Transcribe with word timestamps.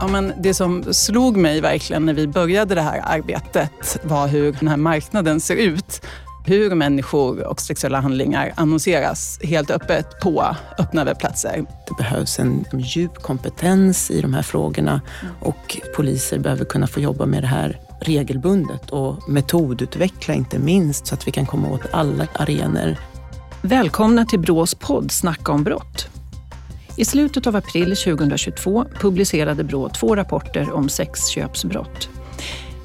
Ja, 0.00 0.08
men 0.08 0.32
det 0.38 0.54
som 0.54 0.94
slog 0.94 1.36
mig 1.36 1.60
verkligen 1.60 2.06
när 2.06 2.14
vi 2.14 2.26
började 2.26 2.74
det 2.74 2.80
här 2.80 3.02
arbetet 3.04 3.98
var 4.02 4.28
hur 4.28 4.52
den 4.52 4.68
här 4.68 4.76
marknaden 4.76 5.40
ser 5.40 5.56
ut. 5.56 6.02
Hur 6.46 6.74
människor 6.74 7.46
och 7.46 7.60
sexuella 7.60 8.00
handlingar 8.00 8.52
annonseras 8.56 9.40
helt 9.42 9.70
öppet 9.70 10.20
på 10.20 10.56
öppna 10.78 11.04
webbplatser. 11.04 11.64
Det 11.88 11.94
behövs 11.98 12.38
en 12.38 12.64
djup 12.72 13.22
kompetens 13.22 14.10
i 14.10 14.20
de 14.20 14.34
här 14.34 14.42
frågorna 14.42 15.00
och 15.40 15.80
poliser 15.96 16.38
behöver 16.38 16.64
kunna 16.64 16.86
få 16.86 17.00
jobba 17.00 17.26
med 17.26 17.42
det 17.42 17.46
här 17.46 17.80
regelbundet 18.00 18.90
och 18.90 19.28
metodutveckla 19.28 20.34
inte 20.34 20.58
minst 20.58 21.06
så 21.06 21.14
att 21.14 21.26
vi 21.26 21.32
kan 21.32 21.46
komma 21.46 21.68
åt 21.68 21.82
alla 21.90 22.26
arenor. 22.34 22.96
Välkomna 23.62 24.24
till 24.24 24.40
Brås 24.40 24.74
podd 24.74 25.12
Snacka 25.12 25.52
om 25.52 25.64
brott. 25.64 26.17
I 26.98 27.04
slutet 27.04 27.46
av 27.46 27.56
april 27.56 27.96
2022 27.96 28.84
publicerade 29.00 29.64
Brå 29.64 29.88
två 29.88 30.16
rapporter 30.16 30.72
om 30.72 30.88
sexköpsbrott. 30.88 32.08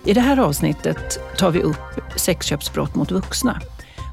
I 0.05 0.13
det 0.13 0.21
här 0.21 0.39
avsnittet 0.39 1.19
tar 1.37 1.51
vi 1.51 1.61
upp 1.61 2.01
sexköpsbrott 2.15 2.95
mot 2.95 3.11
vuxna. 3.11 3.61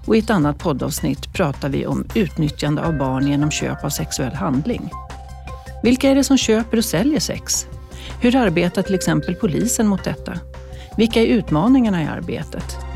Och 0.07 0.17
I 0.17 0.19
ett 0.19 0.31
annat 0.31 0.59
poddavsnitt 0.59 1.33
pratar 1.33 1.69
vi 1.69 1.87
om 1.87 2.05
utnyttjande 2.15 2.83
av 2.83 2.99
barn 2.99 3.27
genom 3.27 3.51
köp 3.51 3.85
av 3.85 3.89
sexuell 3.89 4.35
handling. 4.35 4.91
Vilka 5.83 6.11
är 6.11 6.15
det 6.15 6.25
som 6.25 6.39
köper 6.39 6.77
och 6.77 6.85
säljer 6.85 7.21
sex? 7.21 7.67
Hur 8.21 8.37
arbetar 8.37 8.83
till 8.83 8.95
exempel 8.95 9.35
polisen 9.35 9.87
mot 9.87 10.05
detta? 10.05 10.33
Vilka 10.97 11.21
är 11.21 11.27
utmaningarna 11.27 12.03
i 12.03 12.07
arbetet? 12.07 12.90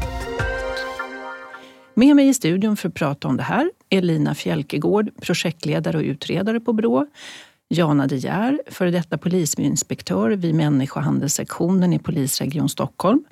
Med 1.94 2.16
mig 2.16 2.28
i 2.28 2.34
studion 2.34 2.76
för 2.76 2.88
att 2.88 2.94
prata 2.94 3.28
om 3.28 3.36
det 3.36 3.42
här 3.42 3.70
är 3.88 4.02
Lina 4.02 4.34
Fjälkegård, 4.34 5.10
projektledare 5.22 5.96
och 5.96 6.02
utredare 6.02 6.60
på 6.60 6.72
Brå. 6.72 7.06
Jana 7.68 8.06
De 8.06 8.16
Geer, 8.16 8.62
före 8.66 8.90
detta 8.90 9.18
polisinspektör 9.18 10.30
vid 10.30 10.54
människohandelssektionen 10.54 11.92
i 11.92 11.98
Polisregion 11.98 12.68
Stockholm, 12.68 13.24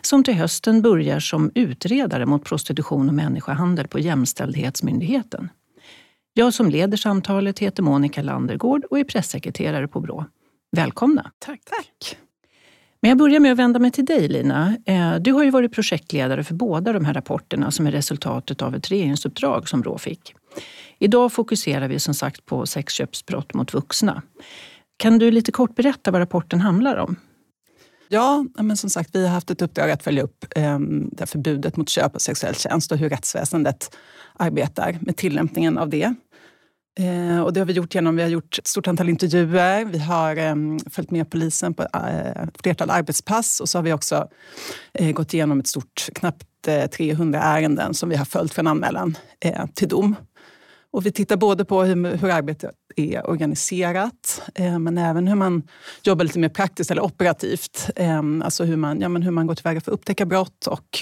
som 0.00 0.24
till 0.24 0.34
hösten 0.34 0.82
börjar 0.82 1.20
som 1.20 1.50
utredare 1.54 2.26
mot 2.26 2.44
prostitution 2.44 3.08
och 3.08 3.14
människohandel 3.14 3.88
på 3.88 3.98
Jämställdhetsmyndigheten. 3.98 5.48
Jag 6.34 6.54
som 6.54 6.70
leder 6.70 6.96
samtalet 6.96 7.58
heter 7.58 7.82
Monica 7.82 8.22
Landergård 8.22 8.84
och 8.90 8.98
är 8.98 9.04
pressekreterare 9.04 9.88
på 9.88 10.00
Brå. 10.00 10.24
Välkomna! 10.76 11.30
Tack. 11.38 11.60
Tack. 11.64 12.16
Men 13.02 13.08
jag 13.08 13.18
börjar 13.18 13.40
med 13.40 13.52
att 13.52 13.58
vända 13.58 13.78
mig 13.78 13.90
till 13.90 14.04
dig 14.04 14.28
Lina. 14.28 14.76
Eh, 14.86 15.14
du 15.14 15.32
har 15.32 15.44
ju 15.44 15.50
varit 15.50 15.72
projektledare 15.72 16.44
för 16.44 16.54
båda 16.54 16.92
de 16.92 17.04
här 17.04 17.14
rapporterna 17.14 17.70
som 17.70 17.86
är 17.86 17.92
resultatet 17.92 18.62
av 18.62 18.74
ett 18.74 18.90
regeringsuppdrag 18.90 19.68
som 19.68 19.80
Brå 19.80 19.98
fick. 19.98 20.34
Idag 20.98 21.32
fokuserar 21.32 21.88
vi 21.88 21.98
som 21.98 22.14
sagt 22.14 22.46
på 22.46 22.66
sexköpsbrott 22.66 23.54
mot 23.54 23.74
vuxna. 23.74 24.22
Kan 24.96 25.18
du 25.18 25.30
lite 25.30 25.52
kort 25.52 25.74
berätta 25.74 26.10
vad 26.10 26.20
rapporten 26.20 26.60
handlar 26.60 26.96
om? 26.96 27.16
Ja, 28.08 28.44
men 28.58 28.76
som 28.76 28.90
sagt, 28.90 29.10
vi 29.12 29.26
har 29.26 29.34
haft 29.34 29.50
ett 29.50 29.62
uppdrag 29.62 29.90
att 29.90 30.02
följa 30.02 30.22
upp 30.22 30.44
eh, 30.56 30.78
det 31.12 31.26
förbudet 31.26 31.76
mot 31.76 31.88
köp 31.88 32.14
av 32.14 32.18
sexuell 32.18 32.54
tjänst 32.54 32.92
och 32.92 32.98
hur 32.98 33.08
rättsväsendet 33.08 33.96
arbetar 34.36 34.98
med 35.00 35.16
tillämpningen 35.16 35.78
av 35.78 35.88
det. 35.88 36.14
Eh, 36.98 37.40
och 37.40 37.52
det 37.52 37.60
har 37.60 37.64
vi 37.64 37.72
gjort 37.72 37.94
genom 37.94 38.16
vi 38.16 38.22
har 38.22 38.28
gjort 38.28 38.58
ett 38.58 38.66
stort 38.66 38.88
antal 38.88 39.08
intervjuer. 39.08 39.84
Vi 39.84 39.98
har 39.98 40.36
eh, 40.36 40.54
följt 40.90 41.10
med 41.10 41.30
polisen 41.30 41.74
på 41.74 41.82
eh, 41.82 42.46
flertal 42.62 42.90
arbetspass 42.90 43.60
och 43.60 43.68
så 43.68 43.78
har 43.78 43.82
vi 43.82 43.92
också 43.92 44.28
eh, 44.94 45.12
gått 45.12 45.34
igenom 45.34 45.60
ett 45.60 45.66
stort, 45.66 46.08
knappt 46.14 46.68
eh, 46.68 46.86
300 46.86 47.42
ärenden 47.42 47.94
som 47.94 48.08
vi 48.08 48.16
har 48.16 48.24
följt 48.24 48.54
från 48.54 48.66
anmälan 48.66 49.16
eh, 49.44 49.66
till 49.74 49.88
dom. 49.88 50.16
Och 50.92 51.06
vi 51.06 51.12
tittar 51.12 51.36
både 51.36 51.64
på 51.64 51.82
hur, 51.82 52.16
hur 52.16 52.30
arbetet 52.30 52.70
är 52.96 53.30
organiserat 53.30 54.42
eh, 54.54 54.78
men 54.78 54.98
även 54.98 55.28
hur 55.28 55.34
man 55.34 55.62
jobbar 56.02 56.24
lite 56.24 56.38
mer 56.38 56.48
praktiskt 56.48 56.90
eller 56.90 57.02
operativt. 57.02 57.90
Ehm, 57.96 58.42
alltså 58.42 58.64
hur 58.64 58.76
man, 58.76 59.00
ja, 59.00 59.08
men 59.08 59.22
hur 59.22 59.30
man 59.30 59.46
går 59.46 59.54
tillväga 59.54 59.80
för 59.80 59.92
att 59.92 59.98
upptäcka 59.98 60.26
brott 60.26 60.66
och 60.66 60.98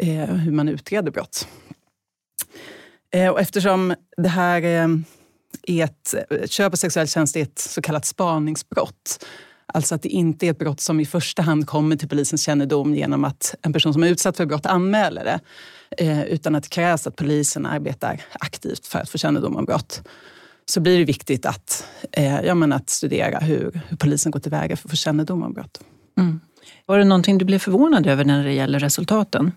eh, 0.00 0.24
hur 0.24 0.52
man 0.52 0.68
utreder 0.68 1.10
brott. 1.10 1.48
Eh, 3.12 3.30
och 3.30 3.40
eftersom 3.40 3.94
det 4.16 4.28
här 4.28 4.62
eh, 4.62 4.88
är 5.66 5.84
ett, 5.84 6.14
eh, 6.30 6.46
köp 6.46 6.72
av 6.72 6.76
sexuell 6.76 7.08
tjänst 7.08 7.36
är 7.36 7.42
ett 7.42 7.58
så 7.58 7.82
kallat 7.82 8.04
spaningsbrott. 8.04 9.24
Alltså 9.66 9.94
att 9.94 10.02
det 10.02 10.08
inte 10.08 10.46
är 10.46 10.50
ett 10.50 10.58
brott 10.58 10.80
som 10.80 11.00
i 11.00 11.06
första 11.06 11.42
hand 11.42 11.66
kommer 11.66 11.96
till 11.96 12.08
polisens 12.08 12.42
kännedom 12.42 12.94
genom 12.94 13.24
att 13.24 13.54
en 13.62 13.72
person 13.72 13.92
som 13.92 14.02
är 14.02 14.08
utsatt 14.08 14.36
för 14.36 14.46
brott 14.46 14.66
anmäler 14.66 15.24
det. 15.24 15.40
Utan 16.28 16.54
att 16.54 16.62
det 16.62 16.68
krävs 16.68 17.06
att 17.06 17.16
polisen 17.16 17.66
arbetar 17.66 18.20
aktivt 18.32 18.86
för 18.86 18.98
att 18.98 19.10
få 19.10 19.18
kännedom 19.18 19.56
om 19.56 19.64
brott. 19.64 20.02
Så 20.66 20.80
blir 20.80 20.98
det 20.98 21.04
viktigt 21.04 21.46
att, 21.46 21.86
ja, 22.44 22.54
men 22.54 22.72
att 22.72 22.90
studera 22.90 23.38
hur, 23.38 23.80
hur 23.88 23.96
polisen 23.96 24.32
går 24.32 24.40
tillväga 24.40 24.76
för 24.76 24.88
att 24.88 24.90
få 24.90 24.96
kännedom 24.96 25.42
om 25.42 25.52
brott. 25.52 25.80
Mm. 26.18 26.40
Var 26.86 26.98
det 26.98 27.04
någonting 27.04 27.38
du 27.38 27.44
blev 27.44 27.58
förvånad 27.58 28.06
över 28.06 28.24
när 28.24 28.44
det 28.44 28.52
gäller 28.52 28.78
resultaten? 28.78 29.52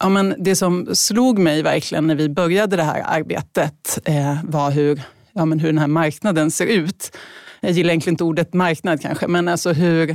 Ja, 0.00 0.08
men 0.08 0.34
det 0.38 0.56
som 0.56 0.94
slog 0.94 1.38
mig 1.38 1.62
verkligen 1.62 2.06
när 2.06 2.14
vi 2.14 2.28
började 2.28 2.76
det 2.76 2.82
här 2.82 3.02
arbetet 3.06 3.98
eh, 4.04 4.38
var 4.44 4.70
hur, 4.70 5.02
ja, 5.32 5.44
men 5.44 5.60
hur 5.60 5.68
den 5.68 5.78
här 5.78 5.86
marknaden 5.86 6.50
ser 6.50 6.66
ut. 6.66 7.16
Jag 7.60 7.72
gillar 7.72 7.90
egentligen 7.90 8.14
inte 8.14 8.24
ordet 8.24 8.54
marknad 8.54 9.00
kanske, 9.00 9.26
men 9.26 9.48
alltså 9.48 9.72
hur, 9.72 10.10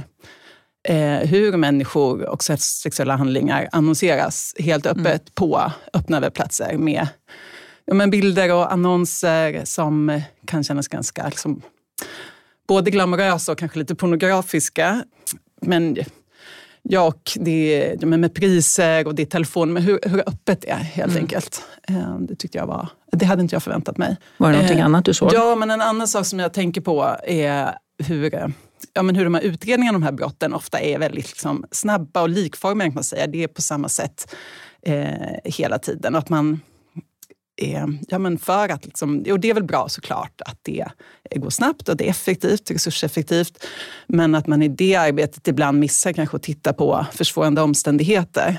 eh, 0.88 1.18
hur 1.18 1.57
människor 1.57 2.29
och 2.29 2.44
sexuella 2.44 3.16
handlingar 3.16 3.69
annonseras 3.72 4.56
helt 4.59 4.85
öppet 4.85 5.06
mm. 5.06 5.19
på 5.35 5.72
öppna 5.94 6.19
webbplatser 6.19 6.78
med 6.78 7.07
ja, 7.85 7.94
men 7.94 8.09
bilder 8.09 8.53
och 8.53 8.73
annonser 8.73 9.62
som 9.66 10.22
kan 10.46 10.63
kännas 10.63 10.88
ganska 10.88 11.28
liksom, 11.28 11.62
både 12.67 12.91
glamorösa 12.91 13.52
och 13.52 13.57
kanske 13.57 13.79
lite 13.79 13.96
pornografiska. 13.96 15.03
Men 15.62 15.97
Ja, 16.90 17.07
och 17.07 17.31
det, 17.35 18.06
med 18.06 18.34
priser 18.34 19.07
och 19.07 19.16
det 19.16 19.22
är 19.22 19.25
telefon, 19.25 19.73
men 19.73 19.84
hur, 19.84 20.00
hur 20.03 20.19
öppet 20.19 20.62
det 20.62 20.69
är 20.69 20.78
helt 20.78 21.12
mm. 21.12 21.23
enkelt. 21.23 21.62
Eh, 21.88 22.19
det 22.19 22.35
tyckte 22.35 22.57
jag 22.57 22.68
var, 22.68 22.90
det 23.12 23.25
hade 23.25 23.41
inte 23.41 23.56
jag 23.56 23.63
förväntat 23.63 23.97
mig. 23.97 24.18
Var 24.38 24.47
det 24.47 24.53
någonting 24.53 24.79
eh, 24.79 24.85
annat 24.85 25.06
du 25.06 25.13
såg? 25.13 25.34
Ja, 25.34 25.56
men 25.56 25.72
en 25.72 25.81
annan 25.81 26.07
sak 26.07 26.25
som 26.25 26.40
jag 26.40 26.53
tänker 26.53 26.81
på 26.81 27.16
är 27.23 27.78
hur, 28.03 28.53
ja, 28.94 29.03
men 29.03 29.16
hur 29.16 29.23
de 29.23 29.34
här 29.34 29.41
utredningarna 29.41 29.96
av 29.96 30.01
de 30.01 30.06
här 30.06 30.12
brotten 30.12 30.53
ofta 30.53 30.79
är 30.79 31.00
väldigt 31.00 31.28
liksom, 31.28 31.66
snabba 31.72 32.22
och 32.22 32.29
likformiga. 32.29 32.88
Kan 32.88 32.94
man 32.94 33.03
säga. 33.03 33.28
Det 33.28 33.44
är 33.44 33.47
på 33.47 33.62
samma 33.62 33.90
sätt 33.90 34.35
eh, 34.81 35.06
hela 35.44 35.79
tiden. 35.79 36.16
Att 36.16 36.29
man 36.29 36.59
är, 37.57 37.99
ja 38.07 38.19
men 38.19 38.38
för 38.38 38.69
att 38.69 38.85
liksom, 38.85 39.25
och 39.31 39.39
det 39.39 39.49
är 39.49 39.53
väl 39.53 39.63
bra 39.63 39.89
såklart 39.89 40.41
att 40.45 40.59
det 40.61 40.85
går 41.35 41.49
snabbt 41.49 41.89
och 41.89 41.97
det 41.97 42.05
är 42.05 42.09
effektivt, 42.09 42.71
resurseffektivt. 42.71 43.66
Men 44.07 44.35
att 44.35 44.47
man 44.47 44.61
i 44.61 44.67
det 44.67 44.95
arbetet 44.95 45.47
ibland 45.47 45.79
missar 45.79 46.13
kanske 46.13 46.35
att 46.35 46.43
titta 46.43 46.73
på 46.73 47.05
försvårande 47.13 47.61
omständigheter. 47.61 48.57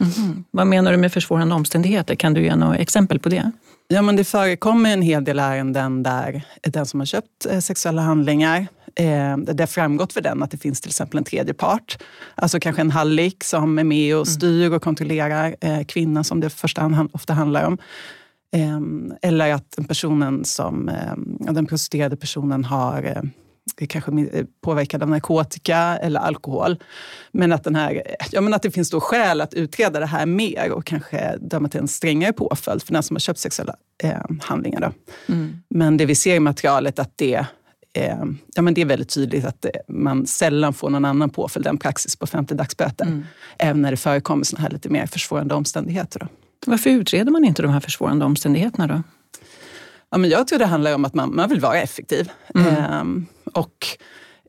Mm. 0.00 0.44
Vad 0.50 0.66
menar 0.66 0.92
du 0.92 0.96
med 0.98 1.12
försvårande 1.12 1.54
omständigheter? 1.54 2.14
Kan 2.14 2.34
du 2.34 2.42
ge 2.42 2.56
några 2.56 2.76
exempel 2.76 3.18
på 3.18 3.28
det? 3.28 3.50
Ja, 3.88 4.02
men 4.02 4.16
det 4.16 4.24
förekommer 4.24 4.92
en 4.92 5.02
hel 5.02 5.24
del 5.24 5.38
ärenden 5.38 6.02
där 6.02 6.42
den 6.62 6.86
som 6.86 7.00
har 7.00 7.06
köpt 7.06 7.46
eh, 7.50 7.58
sexuella 7.58 8.02
handlingar 8.02 8.66
eh, 8.94 9.36
det 9.36 9.60
har 9.60 9.66
framgått 9.66 10.12
för 10.12 10.20
den 10.20 10.42
att 10.42 10.50
det 10.50 10.58
finns 10.58 10.80
till 10.80 10.90
exempel 10.90 11.18
en 11.18 11.24
tredje 11.24 11.54
part. 11.54 11.98
Alltså 12.34 12.60
kanske 12.60 12.82
en 12.82 12.90
hallick 12.90 13.44
som 13.44 13.78
är 13.78 13.84
med 13.84 14.16
och 14.16 14.26
mm. 14.26 14.34
styr 14.34 14.70
och 14.70 14.82
kontrollerar 14.82 15.56
eh, 15.60 15.84
kvinnan 15.84 16.24
som 16.24 16.40
det 16.40 16.50
första 16.50 16.80
hand 16.80 17.10
ofta 17.12 17.32
handlar 17.32 17.64
om. 17.64 17.78
Ehm, 18.52 19.14
eller 19.22 19.54
att 19.54 19.78
personen 19.88 20.44
som, 20.44 20.88
ehm, 20.88 21.36
den 21.40 21.66
prostituerade 21.66 22.16
personen 22.16 22.64
har 22.64 23.02
eh, 23.02 23.22
kanske 23.86 24.10
eh, 24.32 24.44
påverkad 24.64 25.02
av 25.02 25.08
narkotika 25.10 25.78
eller 25.78 26.20
alkohol. 26.20 26.76
Men 27.32 27.52
att, 27.52 27.64
den 27.64 27.74
här, 27.74 28.02
ja, 28.30 28.40
men 28.40 28.54
att 28.54 28.62
det 28.62 28.70
finns 28.70 28.90
då 28.90 29.00
skäl 29.00 29.40
att 29.40 29.54
utreda 29.54 30.00
det 30.00 30.06
här 30.06 30.26
mer 30.26 30.72
och 30.72 30.84
kanske 30.84 31.36
döma 31.40 31.68
till 31.68 31.80
en 31.80 31.88
strängare 31.88 32.32
påföljd 32.32 32.82
för 32.82 32.92
den 32.92 33.02
som 33.02 33.16
har 33.16 33.20
köpt 33.20 33.38
sexuella 33.38 33.76
eh, 34.02 34.20
handlingar. 34.40 34.92
Mm. 35.28 35.62
Men 35.68 35.96
det 35.96 36.06
vi 36.06 36.14
ser 36.14 36.34
i 36.34 36.40
materialet 36.40 36.98
att 36.98 37.12
det, 37.16 37.46
eh, 37.92 38.24
ja, 38.54 38.62
men 38.62 38.74
det 38.74 38.80
är 38.80 38.86
väldigt 38.86 39.14
tydligt 39.14 39.44
att 39.44 39.66
man 39.88 40.26
sällan 40.26 40.72
får 40.72 40.90
någon 40.90 41.04
annan 41.04 41.30
påföljd 41.30 41.66
än 41.66 41.78
praxis 41.78 42.16
på 42.16 42.26
50 42.26 42.54
dagsböter. 42.54 43.04
Mm. 43.04 43.24
Även 43.58 43.82
när 43.82 43.90
det 43.90 43.96
förekommer 43.96 44.44
såna 44.44 44.62
här 44.62 44.70
lite 44.70 44.88
mer 44.88 45.06
försvårande 45.06 45.54
omständigheter. 45.54 46.20
Då. 46.20 46.26
Varför 46.66 46.90
utreder 46.90 47.32
man 47.32 47.44
inte 47.44 47.62
de 47.62 47.70
här 47.70 47.80
försvårande 47.80 48.24
omständigheterna 48.24 48.86
då? 48.86 49.02
Ja, 50.10 50.18
men 50.18 50.30
jag 50.30 50.48
tror 50.48 50.58
det 50.58 50.66
handlar 50.66 50.94
om 50.94 51.04
att 51.04 51.14
man, 51.14 51.34
man 51.34 51.48
vill 51.48 51.60
vara 51.60 51.80
effektiv. 51.80 52.30
Mm. 52.54 52.66
Ehm, 52.66 53.26
och 53.52 53.86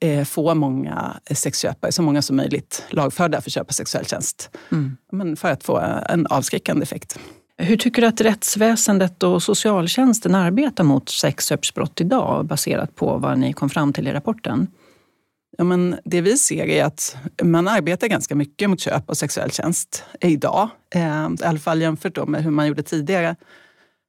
eh, 0.01 0.25
få 0.25 0.55
många 0.55 1.19
sexköpare, 1.31 1.91
så 1.91 2.01
många 2.01 2.21
som 2.21 2.35
möjligt, 2.35 2.85
lagförda 2.89 3.41
för 3.41 3.49
köp 3.49 3.69
av 3.69 3.71
sexuell 3.71 4.05
tjänst. 4.05 4.49
Mm. 4.71 4.97
Men 5.11 5.35
för 5.35 5.51
att 5.51 5.63
få 5.63 5.79
en 6.09 6.27
avskräckande 6.27 6.83
effekt. 6.83 7.19
Hur 7.57 7.77
tycker 7.77 8.01
du 8.01 8.07
att 8.07 8.21
rättsväsendet 8.21 9.23
och 9.23 9.43
socialtjänsten 9.43 10.35
arbetar 10.35 10.83
mot 10.83 11.09
sexköpsbrott 11.09 12.01
idag 12.01 12.45
baserat 12.45 12.95
på 12.95 13.17
vad 13.17 13.39
ni 13.39 13.53
kom 13.53 13.69
fram 13.69 13.93
till 13.93 14.07
i 14.07 14.11
rapporten? 14.11 14.67
Ja, 15.57 15.63
men 15.63 15.99
det 16.05 16.21
vi 16.21 16.37
ser 16.37 16.65
är 16.65 16.83
att 16.83 17.17
man 17.43 17.67
arbetar 17.67 18.07
ganska 18.07 18.35
mycket 18.35 18.69
mot 18.69 18.79
köp 18.79 19.09
av 19.09 19.13
sexuell 19.13 19.51
tjänst 19.51 20.03
idag. 20.21 20.69
Eh, 20.95 21.29
I 21.41 21.43
alla 21.43 21.59
fall 21.59 21.81
jämfört 21.81 22.27
med 22.27 22.43
hur 22.43 22.51
man 22.51 22.67
gjorde 22.67 22.83
tidigare. 22.83 23.35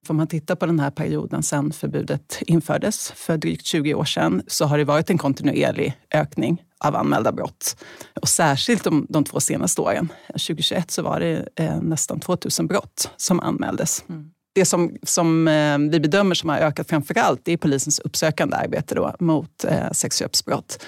Om 0.09 0.17
man 0.17 0.27
tittar 0.27 0.55
på 0.55 0.67
den 0.67 0.81
här 0.81 0.91
perioden 0.91 1.43
sedan 1.43 1.73
förbudet 1.73 2.39
infördes 2.47 3.12
för 3.12 3.37
drygt 3.37 3.67
20 3.67 3.95
år 3.95 4.05
sedan 4.05 4.43
så 4.47 4.65
har 4.65 4.79
det 4.79 4.85
varit 4.85 5.11
en 5.11 5.19
kontinuerlig 5.19 5.95
ökning 6.15 6.62
av 6.79 6.97
anmälda 6.97 7.33
brott. 7.33 7.85
Och 8.21 8.29
särskilt 8.29 8.85
de, 8.85 9.06
de 9.09 9.25
två 9.25 9.41
senaste 9.41 9.81
åren. 9.81 10.12
2021 10.29 10.91
så 10.91 11.03
var 11.03 11.21
det 11.21 11.49
eh, 11.55 11.81
nästan 11.81 12.21
2000 12.21 12.67
brott 12.67 13.11
som 13.17 13.41
anmäldes. 13.41 14.05
Mm. 14.09 14.31
Det 14.55 14.65
som, 14.65 14.97
som 15.03 15.49
eh, 15.49 15.79
vi 15.79 16.00
bedömer 16.00 16.35
som 16.35 16.49
har 16.49 16.59
ökat 16.59 16.89
framför 16.89 17.19
allt 17.19 17.49
är 17.49 17.56
polisens 17.56 17.99
uppsökande 17.99 18.56
arbete 18.56 18.95
då, 18.95 19.15
mot 19.19 19.65
eh, 19.65 19.91
sexköpsbrott. 19.93 20.85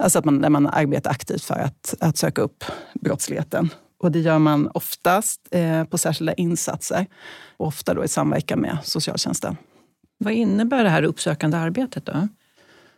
Alltså 0.00 0.18
att 0.18 0.24
man, 0.24 0.36
när 0.38 0.50
man 0.50 0.66
arbetar 0.66 1.10
aktivt 1.10 1.44
för 1.44 1.54
att, 1.54 1.94
att 2.00 2.16
söka 2.16 2.42
upp 2.42 2.64
brottsligheten. 3.00 3.70
Och 3.98 4.12
det 4.12 4.20
gör 4.20 4.38
man 4.38 4.70
oftast 4.74 5.40
eh, 5.50 5.84
på 5.84 5.98
särskilda 5.98 6.34
insatser 6.34 7.06
och 7.56 7.66
ofta 7.66 7.94
då 7.94 8.04
i 8.04 8.08
samverkan 8.08 8.60
med 8.60 8.78
socialtjänsten. 8.84 9.56
Vad 10.18 10.32
innebär 10.32 10.84
det 10.84 10.90
här 10.90 11.02
uppsökande 11.02 11.56
arbetet 11.56 12.06
då? 12.06 12.28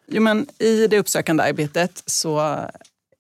Jo, 0.07 0.23
men 0.23 0.47
I 0.59 0.87
det 0.87 0.99
uppsökande 0.99 1.43
arbetet 1.43 2.03
så 2.07 2.59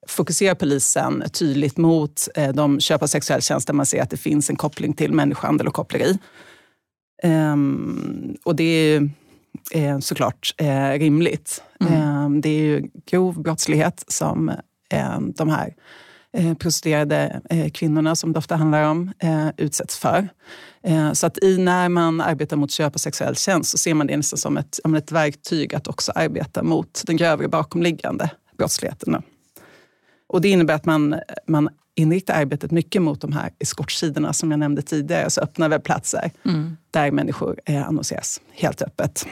fokuserar 0.09 0.55
polisen 0.55 1.25
tydligt 1.33 1.77
mot 1.77 2.29
eh, 2.35 2.53
de 2.53 2.81
köp 2.81 3.03
av 3.03 3.07
sexuell 3.07 3.43
tjänst 3.43 3.67
där 3.67 3.75
man 3.75 3.87
ser 3.87 4.03
att 4.03 4.11
det 4.11 4.17
finns 4.17 4.51
en 4.51 4.57
koppling 4.57 4.93
till 4.93 5.13
människohandel 5.13 5.67
och 5.67 5.75
koppleri. 5.75 6.19
Um, 7.23 8.37
och 8.45 8.57
det 8.57 8.65
är 8.65 9.11
eh, 9.71 9.99
såklart 9.99 10.55
eh, 10.59 10.91
rimligt. 10.91 11.63
Mm. 11.81 12.25
Um, 12.25 12.41
det 12.41 12.49
är 12.49 12.63
ju 12.63 12.89
grov 13.07 13.43
brottslighet 13.43 14.05
som 14.09 14.49
eh, 14.93 15.21
de 15.21 15.49
här 15.49 15.75
eh, 16.37 16.55
prostituerade 16.55 17.41
eh, 17.51 17.71
kvinnorna, 17.71 18.17
som 18.17 18.33
det 18.33 18.39
ofta 18.39 18.57
handlar 18.57 18.83
om, 18.83 19.13
eh, 19.19 19.49
utsätts 19.57 19.99
för. 19.99 20.29
Eh, 20.83 21.13
så 21.13 21.27
att 21.27 21.39
i, 21.43 21.59
när 21.59 21.89
man 21.89 22.21
arbetar 22.21 22.57
mot 22.57 22.71
köp 22.71 22.95
av 22.95 22.99
sexuell 22.99 23.37
tjänst 23.37 23.71
så 23.71 23.79
ser 23.79 23.95
man 23.95 24.07
det 24.07 24.17
nästan 24.17 24.39
som 24.39 24.57
ett, 24.57 24.79
ett 24.97 25.13
verktyg 25.13 25.75
att 25.75 25.89
också 25.89 26.13
arbeta 26.15 26.63
mot 26.63 27.03
den 27.07 27.17
grövre 27.17 27.49
bakomliggande 27.49 28.31
brottsligheten. 28.59 29.23
Och 30.27 30.41
det 30.41 30.49
innebär 30.49 30.75
att 30.75 30.85
man, 30.85 31.15
man 31.47 31.69
inriktar 31.95 32.35
arbetet 32.35 32.71
mycket 32.71 33.03
mot 33.03 33.21
de 33.21 33.33
här 33.33 33.51
eskortsidorna 33.59 34.33
som 34.33 34.51
jag 34.51 34.61
nämnde 34.61 34.83
tidigare, 34.83 35.25
alltså 35.25 35.41
öppna 35.41 35.69
webbplatser 35.69 36.31
mm. 36.45 36.77
där 36.91 37.11
människor 37.11 37.61
eh, 37.65 37.89
annonseras 37.89 38.41
helt 38.51 38.83
öppet. 38.83 39.27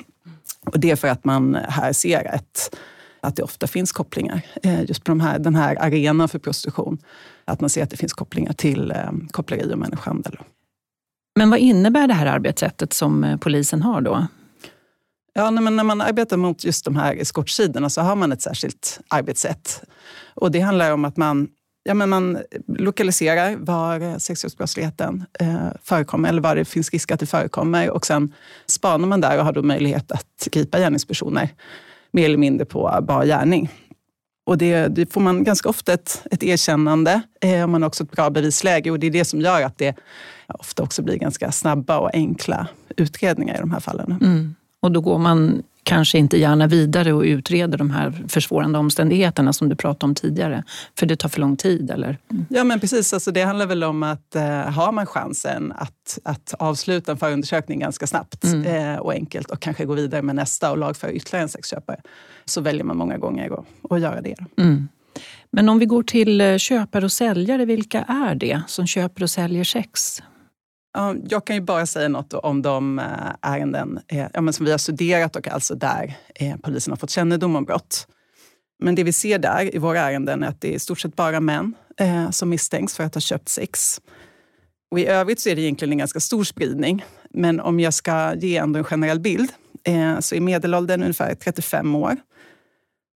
Och 0.67 0.81
det 0.81 0.91
är 0.91 0.97
för 0.97 1.09
att 1.09 1.25
man 1.25 1.55
här 1.55 1.93
ser 1.93 2.35
ett, 2.35 2.77
att 3.21 3.37
det 3.37 3.43
ofta 3.43 3.67
finns 3.67 3.93
kopplingar 3.93 4.47
eh, 4.63 4.83
just 4.85 5.05
på 5.05 5.11
de 5.11 5.21
här, 5.21 5.39
den 5.39 5.55
här 5.55 5.83
arenan 5.83 6.29
för 6.29 6.39
prostitution. 6.39 6.99
Att 7.45 7.61
man 7.61 7.71
ser 7.71 7.83
att 7.83 7.91
det 7.91 7.97
finns 7.97 8.13
kopplingar 8.13 8.53
till 8.53 8.91
eh, 8.91 9.11
koppleri 9.31 9.75
och 9.75 9.79
människohandel. 9.79 10.39
Men 11.37 11.51
vad 11.51 11.59
innebär 11.59 12.07
det 12.07 12.15
här 12.15 12.27
arbetssättet 12.27 12.93
som 12.93 13.25
eh, 13.25 13.37
polisen 13.37 13.83
har 13.83 14.01
då? 14.01 14.27
Ja, 15.33 15.51
men 15.51 15.77
när 15.77 15.85
man 15.85 16.01
arbetar 16.01 16.37
mot 16.37 16.65
just 16.65 16.85
de 16.85 16.97
här 16.97 17.15
eskortsidorna 17.15 17.91
så 17.91 18.01
har 18.01 18.17
man 18.17 18.33
ett 18.33 18.43
särskilt 18.43 19.01
arbetssätt. 19.09 19.83
Och 20.35 20.51
det 20.51 20.61
handlar 20.61 20.93
om 20.93 21.05
att 21.05 21.17
man, 21.17 21.49
ja, 21.83 21.95
men 21.95 22.09
man 22.09 22.39
lokaliserar 22.67 23.57
var 23.57 24.19
sexualbrottsligheten 24.19 25.25
eh, 25.41 25.69
förekommer 25.83 26.29
eller 26.29 26.43
var 26.43 26.57
det 26.57 26.65
finns 26.65 26.91
risk 26.91 27.11
att 27.11 27.21
det 27.21 27.27
förekommer. 27.27 27.91
Och 27.91 28.07
sen 28.07 28.35
spanar 28.67 29.09
man 29.09 29.21
där 29.21 29.39
och 29.39 29.45
har 29.45 29.53
då 29.53 29.63
möjlighet 29.63 30.13
att 30.13 30.49
gripa 30.53 30.79
gärningspersoner 30.79 31.49
mer 32.11 32.25
eller 32.25 32.39
mindre 32.39 32.65
på 32.65 32.99
bar 33.03 33.25
gärning. 33.25 33.71
Och 34.47 34.59
det, 34.59 34.89
det, 34.89 35.13
får 35.13 35.21
man 35.21 35.45
ganska 35.45 35.69
ofta 35.69 35.93
ett, 35.93 36.23
ett 36.31 36.43
erkännande. 36.43 37.23
Eh, 37.41 37.67
man 37.67 37.83
har 37.83 37.89
också 37.89 38.05
ett 38.05 38.11
bra 38.11 38.31
bevisläge 38.31 38.91
och 38.91 38.99
det 38.99 39.07
är 39.07 39.11
det 39.11 39.25
som 39.25 39.41
gör 39.41 39.63
att 39.63 39.79
det 39.79 39.97
ofta 40.47 40.83
också 40.83 41.03
blir 41.03 41.17
ganska 41.17 41.53
snabba 41.53 41.99
och 41.99 42.11
enkla 42.13 42.69
utredningar 42.97 43.57
i 43.57 43.61
de 43.61 43.71
här 43.71 43.81
fallen. 43.81 44.19
Mm. 44.21 44.55
Och 44.83 44.93
då 44.93 45.01
går 45.01 45.19
man 45.19 45.63
kanske 45.83 46.19
inte 46.19 46.39
gärna 46.39 46.67
vidare 46.67 47.13
och 47.13 47.23
utreder 47.23 47.79
de 47.79 47.91
här 47.91 48.25
försvårande 48.29 48.79
omständigheterna 48.79 49.53
som 49.53 49.69
du 49.69 49.77
pratade 49.77 50.11
om 50.11 50.15
tidigare, 50.15 50.65
för 50.99 51.07
det 51.07 51.17
tar 51.17 51.29
för 51.29 51.41
lång 51.41 51.57
tid? 51.57 51.91
Eller? 51.91 52.19
Ja, 52.49 52.65
men 52.65 52.81
precis. 52.81 53.13
Alltså, 53.13 53.31
det 53.31 53.43
handlar 53.43 53.67
väl 53.67 53.85
om 53.85 54.03
att 54.03 54.37
eh, 54.37 54.43
har 54.51 54.93
man 54.93 55.07
chansen 55.07 55.73
att, 55.77 56.19
att 56.25 56.55
avsluta 56.59 57.13
en 57.13 57.19
förundersökning 57.19 57.79
ganska 57.79 58.07
snabbt 58.07 58.45
mm. 58.45 58.95
eh, 58.95 58.99
och 58.99 59.13
enkelt 59.13 59.51
och 59.51 59.61
kanske 59.61 59.85
gå 59.85 59.95
vidare 59.95 60.23
med 60.23 60.37
nästa 60.37 60.71
och 60.71 60.79
lagföra 60.79 61.13
ytterligare 61.13 61.43
en 61.43 61.49
sexköpare, 61.49 62.01
så 62.45 62.61
väljer 62.61 62.85
man 62.85 62.97
många 62.97 63.19
gånger 63.19 63.51
att, 63.91 64.01
göra 64.01 64.21
det. 64.21 64.37
Mm. 64.57 64.89
Men 65.51 65.69
om 65.69 65.79
vi 65.79 65.87
går 65.87 66.03
till 66.03 66.41
eh, 66.41 66.57
köpare 66.57 67.05
och 67.05 67.13
säljare, 67.13 67.65
vilka 67.65 68.03
är 68.03 68.35
det 68.35 68.63
som 68.67 68.87
köper 68.87 69.23
och 69.23 69.31
säljer 69.31 69.65
sex? 69.65 70.23
Jag 71.29 71.45
kan 71.45 71.57
ju 71.57 71.63
bara 71.63 71.87
säga 71.87 72.09
något 72.09 72.35
om 72.35 72.63
de 72.63 72.99
eh, 72.99 73.05
ärenden 73.43 74.01
eh, 74.09 74.51
som 74.51 74.67
vi 74.67 74.71
har 74.71 74.79
studerat 74.79 75.37
och 75.37 75.49
alltså 75.49 75.75
där 75.75 76.19
eh, 76.35 76.57
polisen 76.57 76.93
har 76.93 76.97
fått 76.97 77.11
kännedom 77.11 77.57
om 77.57 77.65
brott. 77.65 78.07
Men 78.83 78.95
det 78.95 79.05
vi 79.05 79.13
ser 79.13 79.39
där 79.39 79.75
i 79.75 79.79
våra 79.79 80.01
ärenden 80.01 80.43
är 80.43 80.49
att 80.49 80.61
det 80.61 80.69
är 80.69 80.73
i 80.73 80.79
stort 80.79 81.01
sett 81.01 81.17
bara 81.17 81.41
män 81.41 81.75
som 82.31 82.49
misstänks 82.49 82.97
för 82.97 83.05
att 83.05 83.15
ha 83.15 83.21
köpt 83.21 83.49
sex. 83.49 84.01
Och 84.91 85.01
I 85.01 85.07
övrigt 85.07 85.41
så 85.41 85.49
är 85.49 85.57
det 85.57 85.63
egentligen 85.63 85.93
en 85.93 85.99
ganska 85.99 86.21
stor 86.21 86.45
spridning. 86.45 87.05
Men 87.31 87.61
om 87.61 87.81
jag 87.81 87.95
ska 87.95 88.35
ge 88.35 88.57
ändå 88.57 88.79
en 88.79 88.85
generell 88.85 89.21
bild 89.21 89.53
så 90.21 90.35
är 90.35 90.41
medelåldern 90.41 91.03
ungefär 91.03 91.35
35 91.35 91.95
år. 91.95 92.17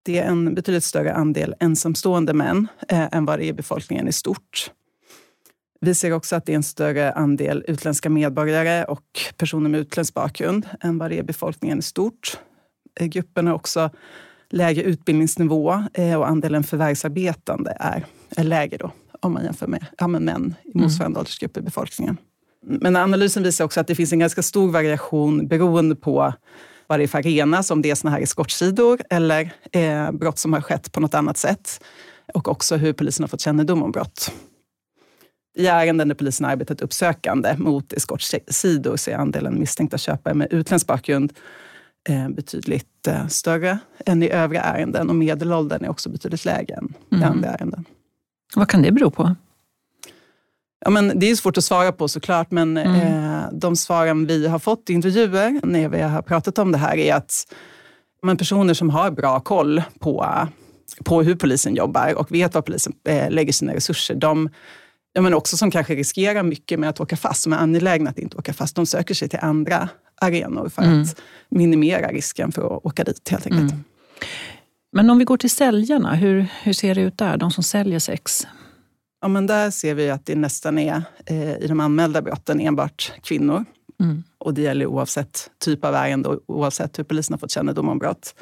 Det 0.05 0.19
är 0.19 0.25
en 0.25 0.55
betydligt 0.55 0.85
större 0.85 1.15
andel 1.15 1.55
ensamstående 1.61 2.35
män 2.35 2.69
än 2.89 3.25
vad 3.25 3.39
det 3.39 3.45
är 3.45 3.49
i 3.49 3.53
befolkningen 3.53 4.09
i 4.09 4.13
stort. 4.13 4.71
Vi 5.85 5.95
ser 5.95 6.13
också 6.13 6.37
att 6.37 6.47
det 6.47 6.53
är 6.53 6.57
en 6.57 6.63
större 6.63 7.13
andel 7.13 7.65
utländska 7.69 8.11
medborgare 8.11 8.85
och 8.85 9.21
personer 9.37 9.71
med 9.71 9.81
utländsk 9.81 10.15
bakgrund 10.15 10.69
än 10.81 10.99
vad 10.99 11.11
det 11.11 11.19
är 11.19 11.23
befolkningen 11.23 11.79
i 11.79 11.83
stort. 11.83 12.39
Eh, 13.01 13.07
gruppen 13.07 13.47
har 13.47 13.55
också 13.55 13.91
lägre 14.51 14.83
utbildningsnivå 14.83 15.85
eh, 15.95 16.15
och 16.15 16.29
andelen 16.29 16.65
förvärvsarbetande 16.65 17.77
är, 17.81 18.07
är 18.37 18.45
lägre 18.45 18.77
då, 18.77 18.91
om 19.21 19.33
man 19.33 19.45
jämför 19.45 19.67
med 19.67 19.87
ja, 19.99 20.09
män 20.09 20.55
i 20.65 20.79
motsvarande 20.79 21.17
mm. 21.17 21.19
åldersgrupp 21.19 21.57
i 21.57 21.61
befolkningen. 21.61 22.17
Men 22.67 22.97
analysen 22.97 23.43
visar 23.43 23.65
också 23.65 23.81
att 23.81 23.87
det 23.87 23.95
finns 23.95 24.13
en 24.13 24.19
ganska 24.19 24.43
stor 24.43 24.71
variation 24.71 25.47
beroende 25.49 25.97
på 25.97 26.33
vad 26.87 26.99
det 26.99 27.03
är 27.03 27.09
för 27.09 27.19
arena, 27.19 27.63
om 27.71 27.83
det 27.83 27.91
är 27.91 27.95
såna 27.95 28.11
här 28.11 28.21
eskortsidor 28.21 29.01
eller 29.11 29.53
eh, 29.73 30.13
brott 30.13 30.39
som 30.39 30.53
har 30.53 30.61
skett 30.61 30.93
på 30.93 31.01
något 31.01 31.15
annat 31.15 31.37
sätt. 31.37 31.85
Och 32.35 32.49
också 32.49 32.77
hur 32.77 32.93
polisen 32.93 33.23
har 33.23 33.29
fått 33.29 33.41
kännedom 33.41 33.83
om 33.83 33.91
brott. 33.91 34.33
I 35.57 35.67
ärenden 35.67 36.09
där 36.09 36.15
polisen 36.15 36.47
arbetat 36.47 36.81
uppsökande 36.81 37.57
mot 37.59 37.93
eskortsidor 37.93 38.97
så 38.97 39.11
är 39.11 39.15
andelen 39.15 39.61
misstänkta 39.61 39.99
köpare 39.99 40.35
med 40.35 40.53
utländsk 40.53 40.87
bakgrund 40.87 41.33
eh, 42.09 42.29
betydligt 42.29 43.07
eh, 43.09 43.27
större 43.27 43.79
än 44.07 44.23
i 44.23 44.31
övriga 44.31 44.63
ärenden 44.63 45.09
och 45.09 45.15
medelåldern 45.15 45.85
är 45.85 45.89
också 45.89 46.09
betydligt 46.09 46.45
lägre 46.45 46.75
än 46.75 46.95
mm. 47.13 47.23
i 47.23 47.27
andra 47.27 47.49
ärenden. 47.49 47.85
Vad 48.55 48.69
kan 48.69 48.83
det 48.83 48.93
bero 48.93 49.11
på? 49.11 49.35
Ja, 50.85 50.91
men 50.91 51.19
det 51.19 51.31
är 51.31 51.37
svårt 51.37 51.59
att 51.59 51.65
svara 51.65 51.93
på 51.93 52.09
såklart, 52.09 52.51
men 52.51 52.77
mm. 52.77 53.01
eh, 53.01 53.43
de 53.53 53.77
svaren 53.77 54.27
vi 54.27 54.47
har 54.47 54.59
fått 54.59 54.91
i 54.91 54.93
intervjuer 54.93 55.61
när 55.63 55.89
vi 55.89 56.01
har 56.03 56.23
pratat 56.23 56.59
om 56.59 56.73
det 56.73 56.79
här 56.79 56.97
är 56.97 57.15
att 57.15 57.55
men 58.23 58.37
personer 58.37 58.75
som 58.75 58.91
har 58.91 59.11
bra 59.11 59.41
koll 59.41 59.83
på, 59.99 60.49
på 61.05 61.23
hur 61.23 61.35
polisen 61.35 61.75
jobbar 61.75 62.15
och 62.15 62.33
vet 62.33 62.55
var 62.55 62.63
polisen 62.63 62.93
eh, 63.09 63.31
lägger 63.31 63.53
sina 63.53 63.75
resurser, 63.75 64.15
de 64.15 64.49
ja, 65.15 65.21
men 65.21 65.35
också 65.35 65.57
som 65.57 65.71
kanske 65.71 65.95
riskerar 65.95 66.43
mycket 66.43 66.81
med 66.81 66.89
att 66.89 67.01
åka 67.01 67.17
fast, 67.17 67.43
som 67.43 67.53
är 67.53 67.57
angelägna 67.57 68.11
att 68.11 68.19
inte 68.19 68.37
åka 68.37 68.53
fast. 68.53 68.77
De 68.77 68.87
söker 68.87 69.15
sig 69.15 69.29
till 69.29 69.39
andra 69.43 69.89
arenor 70.21 70.69
för 70.69 70.83
mm. 70.83 71.03
att 71.03 71.21
minimera 71.49 72.09
risken 72.09 72.53
för 72.53 72.77
att 72.77 72.85
åka 72.85 73.05
dit 73.05 73.29
helt 73.29 73.47
enkelt. 73.47 73.73
Mm. 73.73 73.85
Men 74.93 75.11
om 75.11 75.19
vi 75.19 75.25
går 75.25 75.37
till 75.37 75.51
säljarna, 75.51 76.15
hur, 76.15 76.47
hur 76.63 76.73
ser 76.73 76.95
det 76.95 77.01
ut 77.01 77.19
där? 77.19 77.37
De 77.37 77.51
som 77.51 77.65
säljer 77.65 77.99
sex? 77.99 78.47
Ja, 79.21 79.29
men 79.29 79.47
där 79.47 79.71
ser 79.71 79.95
vi 79.95 80.11
att 80.11 80.27
det 80.27 80.35
nästan 80.35 80.79
är 80.79 81.03
eh, 81.27 81.57
i 81.57 81.67
de 81.69 81.81
anmälda 81.81 82.23
brotten 82.23 82.61
enbart 82.61 83.13
kvinnor. 83.23 83.65
Mm. 84.01 84.23
Och 84.39 84.55
det 84.55 84.63
gäller 84.63 84.87
oavsett 84.87 85.51
typ 85.59 85.85
av 85.85 85.95
ärende 85.95 86.29
och 86.29 86.41
oavsett 86.47 86.99
hur 86.99 87.05
polisen 87.05 87.33
har 87.33 87.39
fått 87.39 87.51
kännedom 87.51 87.89
om 87.89 87.99
brott. 87.99 88.35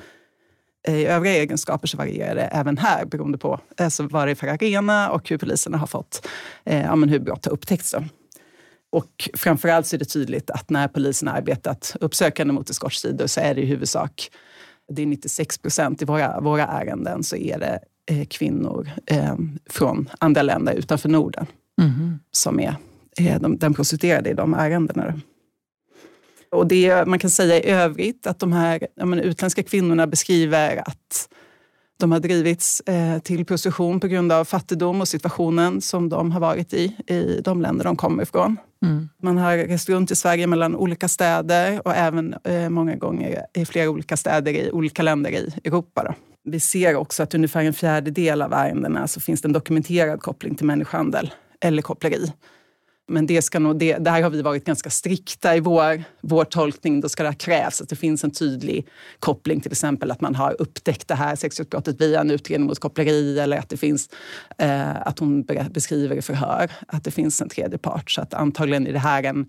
Eh, 0.88 0.94
I 0.94 1.06
övriga 1.06 1.34
egenskaper 1.34 1.88
så 1.88 1.96
varierar 1.96 2.34
det 2.34 2.42
även 2.42 2.78
här 2.78 3.04
beroende 3.04 3.38
på 3.38 3.60
alltså 3.76 4.02
vad 4.02 4.28
det 4.28 4.30
är 4.30 4.34
för 4.34 4.46
arena 4.46 5.10
och 5.10 5.28
hur 5.28 5.38
poliserna 5.38 5.78
har 5.78 5.86
fått, 5.86 6.28
eh, 6.64 6.82
ja, 6.82 6.96
men 6.96 7.08
hur 7.08 7.18
brott 7.18 7.44
har 7.44 7.52
upptäckts. 7.52 7.90
Då. 7.90 8.04
Och 8.90 9.28
framförallt 9.34 9.86
så 9.86 9.96
är 9.96 9.98
det 9.98 10.04
tydligt 10.04 10.50
att 10.50 10.70
när 10.70 10.88
polisen 10.88 11.28
har 11.28 11.36
arbetat 11.36 11.96
uppsökande 12.00 12.52
mot 12.52 12.70
eskortsidor 12.70 13.26
så 13.26 13.40
är 13.40 13.54
det 13.54 13.60
i 13.60 13.66
huvudsak, 13.66 14.30
det 14.88 15.02
är 15.02 15.06
96 15.06 15.58
procent 15.58 16.02
i 16.02 16.04
våra, 16.04 16.40
våra 16.40 16.66
ärenden, 16.66 17.22
så 17.22 17.36
är 17.36 17.58
det 17.58 17.80
eh, 18.10 18.26
kvinnor 18.26 18.90
eh, 19.06 19.34
från 19.70 20.08
andra 20.18 20.42
länder 20.42 20.74
utanför 20.74 21.08
Norden 21.08 21.46
mm. 21.80 22.18
som 22.30 22.60
är 22.60 22.76
eh, 23.18 23.40
de, 23.40 23.58
den 23.58 23.74
prostituerade 23.74 24.30
i 24.30 24.34
de 24.34 24.54
ärendena. 24.54 25.20
Och 26.52 26.66
det 26.66 27.06
man 27.06 27.18
kan 27.18 27.30
säga 27.30 27.56
i 27.56 27.70
övrigt 27.70 28.26
att 28.26 28.38
de 28.38 28.52
här 28.52 28.86
menar, 28.96 29.22
utländska 29.22 29.62
kvinnorna 29.62 30.06
beskriver 30.06 30.88
att 30.88 31.28
de 32.02 32.12
har 32.12 32.20
drivits 32.20 32.80
eh, 32.80 33.18
till 33.18 33.44
prostitution 33.44 34.00
på 34.00 34.06
grund 34.06 34.32
av 34.32 34.44
fattigdom 34.44 35.00
och 35.00 35.08
situationen 35.08 35.80
som 35.80 36.08
de 36.08 36.32
har 36.32 36.40
varit 36.40 36.74
i, 36.74 36.84
i 37.06 37.40
de 37.44 37.62
länder 37.62 37.84
de 37.84 37.96
kommer 37.96 38.22
ifrån. 38.22 38.56
Mm. 38.82 39.08
Man 39.22 39.38
har 39.38 39.56
rest 39.56 39.88
runt 39.88 40.10
i 40.10 40.16
Sverige 40.16 40.46
mellan 40.46 40.76
olika 40.76 41.08
städer 41.08 41.86
och 41.86 41.94
även 41.94 42.34
eh, 42.44 42.68
många 42.68 42.96
gånger 42.96 43.46
i 43.54 43.64
flera 43.64 43.90
olika 43.90 44.16
städer 44.16 44.52
i 44.52 44.70
olika 44.70 45.02
länder 45.02 45.30
i 45.30 45.54
Europa. 45.64 46.04
Då. 46.04 46.14
Vi 46.44 46.60
ser 46.60 46.96
också 46.96 47.22
att 47.22 47.34
ungefär 47.34 47.64
en 47.64 47.72
fjärdedel 47.72 48.42
av 48.42 48.52
ärendena 48.52 49.08
så 49.08 49.20
finns 49.20 49.42
det 49.42 49.48
en 49.48 49.52
dokumenterad 49.52 50.22
koppling 50.22 50.54
till 50.54 50.66
människohandel 50.66 51.34
eller 51.60 51.82
koppleri. 51.82 52.32
Men 53.08 53.26
det 53.26 53.42
ska 53.42 53.58
nog, 53.58 53.78
det, 53.78 53.98
där 53.98 54.22
har 54.22 54.30
vi 54.30 54.42
varit 54.42 54.64
ganska 54.64 54.90
strikta 54.90 55.56
i 55.56 55.60
vår, 55.60 56.04
vår 56.20 56.44
tolkning. 56.44 57.00
Då 57.00 57.08
ska 57.08 57.22
det 57.22 57.34
krävas 57.34 57.80
att 57.80 57.88
det 57.88 57.96
finns 57.96 58.24
en 58.24 58.30
tydlig 58.30 58.86
koppling, 59.18 59.60
till 59.60 59.72
exempel 59.72 60.10
att 60.10 60.20
man 60.20 60.34
har 60.34 60.56
upptäckt 60.58 61.08
det 61.08 61.14
här 61.14 61.36
sexualbrottet 61.36 62.00
via 62.00 62.20
en 62.20 62.30
utredning 62.30 62.66
mot 62.66 62.78
koppleri 62.78 63.38
eller 63.38 63.58
att 63.58 63.68
det 63.68 63.76
finns 63.76 64.08
eh, 64.58 65.06
att 65.06 65.18
hon 65.18 65.42
beskriver 65.70 66.16
i 66.16 66.22
förhör 66.22 66.70
att 66.88 67.04
det 67.04 67.10
finns 67.10 67.42
en 67.42 67.48
tredje 67.48 67.78
part. 67.78 68.10
Så 68.10 68.20
att 68.20 68.34
antagligen 68.34 68.86
är 68.86 68.92
det 68.92 68.98
här 68.98 69.22
en, 69.22 69.46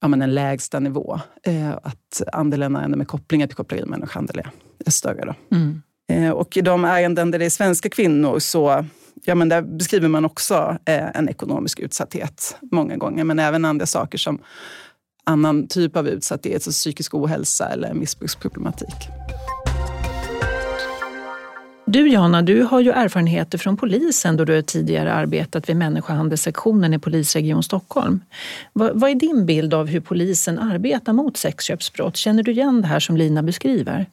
ja, 0.00 0.08
men 0.08 0.22
en 0.22 0.34
lägsta 0.34 0.80
nivå. 0.80 1.20
Eh, 1.42 1.70
att 1.70 2.22
andelen 2.32 2.76
ärenden 2.76 2.98
med 2.98 3.08
kopplingar 3.08 3.46
till 3.46 3.56
koppleri 3.56 3.82
och 3.82 3.88
människohandel 3.88 4.38
är, 4.38 4.50
är 4.86 4.90
större. 4.90 5.24
Då. 5.24 5.56
Mm. 5.56 5.82
Eh, 6.12 6.30
och 6.30 6.56
i 6.56 6.60
de 6.60 6.84
ärenden 6.84 7.30
där 7.30 7.38
det 7.38 7.44
är 7.44 7.50
svenska 7.50 7.88
kvinnor 7.88 8.38
så 8.38 8.84
ja, 9.24 9.34
men 9.34 9.48
där 9.48 9.62
beskriver 9.62 10.08
man 10.08 10.24
också 10.24 10.78
eh, 10.84 11.16
en 11.16 11.28
ekonomisk 11.28 11.78
utsatthet 11.78 12.56
många 12.70 12.96
gånger, 12.96 13.24
men 13.24 13.38
även 13.38 13.64
andra 13.64 13.86
saker 13.86 14.18
som 14.18 14.38
annan 15.24 15.68
typ 15.68 15.96
av 15.96 16.08
utsatthet, 16.08 16.62
så 16.62 16.70
psykisk 16.70 17.14
ohälsa 17.14 17.68
eller 17.68 17.94
missbruksproblematik. 17.94 18.94
Du 21.90 22.08
Jana, 22.08 22.42
du 22.42 22.62
har 22.62 22.80
ju 22.80 22.90
erfarenheter 22.90 23.58
från 23.58 23.76
polisen 23.76 24.36
då 24.36 24.44
du 24.44 24.62
tidigare 24.62 25.12
arbetat 25.12 25.68
vid 25.68 25.76
människohandelssektionen 25.76 26.94
i 26.94 26.98
polisregion 26.98 27.62
Stockholm. 27.62 28.20
Vad, 28.72 29.00
vad 29.00 29.10
är 29.10 29.14
din 29.14 29.46
bild 29.46 29.74
av 29.74 29.86
hur 29.86 30.00
polisen 30.00 30.58
arbetar 30.58 31.12
mot 31.12 31.36
sexköpsbrott? 31.36 32.16
Känner 32.16 32.42
du 32.42 32.50
igen 32.50 32.82
det 32.82 32.88
här 32.88 33.00
som 33.00 33.16
Lina 33.16 33.42
beskriver? 33.42 34.06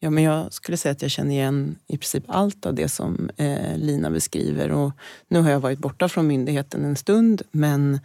Ja, 0.00 0.10
men 0.10 0.24
jag 0.24 0.52
skulle 0.52 0.76
säga 0.76 0.92
att 0.92 1.02
jag 1.02 1.10
känner 1.10 1.30
igen 1.30 1.76
i 1.86 1.98
princip 1.98 2.24
allt 2.26 2.66
av 2.66 2.74
det 2.74 2.88
som 2.88 3.30
eh, 3.36 3.76
Lina 3.76 4.10
beskriver. 4.10 4.72
Och 4.72 4.92
nu 5.28 5.40
har 5.40 5.50
jag 5.50 5.60
varit 5.60 5.78
borta 5.78 6.08
från 6.08 6.26
myndigheten 6.26 6.84
en 6.84 6.96
stund, 6.96 7.42
men 7.50 8.00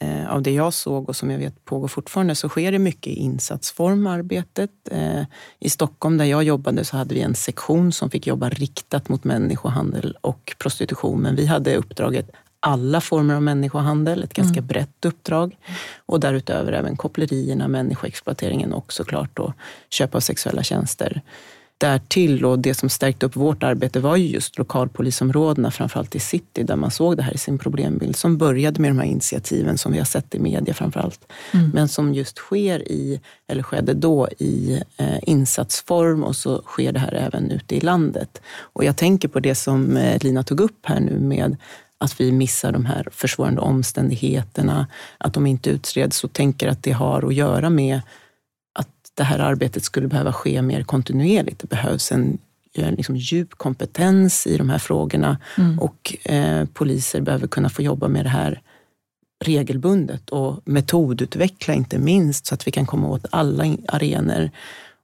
eh, 0.00 0.32
av 0.32 0.42
det 0.42 0.50
jag 0.50 0.74
såg 0.74 1.08
och 1.08 1.16
som 1.16 1.30
jag 1.30 1.38
vet 1.38 1.64
pågår 1.64 1.88
fortfarande 1.88 2.34
så 2.34 2.48
sker 2.48 2.72
det 2.72 2.78
mycket 2.78 3.06
i 3.06 3.14
insatsform 3.16 4.06
arbetet. 4.06 4.70
Eh, 4.90 5.22
I 5.58 5.70
Stockholm 5.70 6.18
där 6.18 6.24
jag 6.24 6.42
jobbade 6.42 6.84
så 6.84 6.96
hade 6.96 7.14
vi 7.14 7.20
en 7.20 7.34
sektion 7.34 7.92
som 7.92 8.10
fick 8.10 8.26
jobba 8.26 8.48
riktat 8.48 9.08
mot 9.08 9.24
människohandel 9.24 10.16
och 10.20 10.56
prostitution. 10.58 11.20
Men 11.20 11.36
vi 11.36 11.46
hade 11.46 11.76
uppdraget 11.76 12.30
alla 12.60 13.00
former 13.00 13.34
av 13.34 13.42
människohandel, 13.42 14.22
ett 14.22 14.34
ganska 14.34 14.58
mm. 14.58 14.66
brett 14.66 15.04
uppdrag. 15.04 15.56
Och 16.06 16.20
därutöver 16.20 16.72
även 16.72 16.96
kopplerierna, 16.96 17.68
människoexploateringen 17.68 18.72
och 18.72 18.92
såklart 18.92 19.36
då 19.36 19.52
köp 19.90 20.14
av 20.14 20.20
sexuella 20.20 20.62
tjänster. 20.62 21.22
Därtill, 21.80 22.44
och 22.44 22.58
det 22.58 22.74
som 22.74 22.88
stärkte 22.88 23.26
upp 23.26 23.36
vårt 23.36 23.62
arbete 23.62 24.00
var 24.00 24.16
ju 24.16 24.26
just 24.26 24.58
lokalpolisområdena, 24.58 25.70
framförallt 25.70 26.14
i 26.14 26.20
city, 26.20 26.62
där 26.62 26.76
man 26.76 26.90
såg 26.90 27.16
det 27.16 27.22
här 27.22 27.34
i 27.34 27.38
sin 27.38 27.58
problembild, 27.58 28.16
som 28.16 28.38
började 28.38 28.80
med 28.80 28.90
de 28.90 28.98
här 28.98 29.06
initiativen 29.06 29.78
som 29.78 29.92
vi 29.92 29.98
har 29.98 30.04
sett 30.04 30.34
i 30.34 30.38
media 30.38 30.74
framförallt. 30.74 31.32
Mm. 31.52 31.70
Men 31.74 31.88
som 31.88 32.14
just 32.14 32.36
sker 32.36 32.88
i, 32.88 33.20
eller 33.48 33.62
skedde 33.62 33.94
då, 33.94 34.28
i 34.38 34.82
eh, 34.96 35.18
insatsform 35.22 36.24
och 36.24 36.36
så 36.36 36.62
sker 36.62 36.92
det 36.92 37.00
här 37.00 37.14
även 37.14 37.50
ute 37.50 37.76
i 37.76 37.80
landet. 37.80 38.40
Och 38.58 38.84
jag 38.84 38.96
tänker 38.96 39.28
på 39.28 39.40
det 39.40 39.54
som 39.54 39.96
eh, 39.96 40.22
Lina 40.22 40.42
tog 40.42 40.60
upp 40.60 40.78
här 40.82 41.00
nu 41.00 41.18
med 41.18 41.56
att 42.00 42.20
vi 42.20 42.32
missar 42.32 42.72
de 42.72 42.86
här 42.86 43.08
försvårande 43.10 43.60
omständigheterna, 43.60 44.86
att 45.18 45.34
de 45.34 45.46
inte 45.46 45.70
utreds 45.70 46.24
och 46.24 46.32
tänker 46.32 46.68
att 46.68 46.82
det 46.82 46.92
har 46.92 47.26
att 47.26 47.34
göra 47.34 47.70
med 47.70 48.00
att 48.74 48.88
det 49.14 49.24
här 49.24 49.38
arbetet 49.38 49.84
skulle 49.84 50.08
behöva 50.08 50.32
ske 50.32 50.62
mer 50.62 50.82
kontinuerligt. 50.82 51.58
Det 51.58 51.68
behövs 51.68 52.12
en 52.12 52.38
liksom 52.74 53.16
djup 53.16 53.54
kompetens 53.54 54.46
i 54.46 54.56
de 54.56 54.70
här 54.70 54.78
frågorna 54.78 55.38
mm. 55.58 55.78
och 55.78 56.16
eh, 56.24 56.64
poliser 56.64 57.20
behöver 57.20 57.46
kunna 57.46 57.68
få 57.68 57.82
jobba 57.82 58.08
med 58.08 58.24
det 58.24 58.28
här 58.28 58.62
regelbundet 59.44 60.30
och 60.30 60.60
metodutveckla 60.64 61.74
inte 61.74 61.98
minst 61.98 62.46
så 62.46 62.54
att 62.54 62.66
vi 62.66 62.70
kan 62.70 62.86
komma 62.86 63.08
åt 63.08 63.26
alla 63.30 63.76
arenor. 63.88 64.50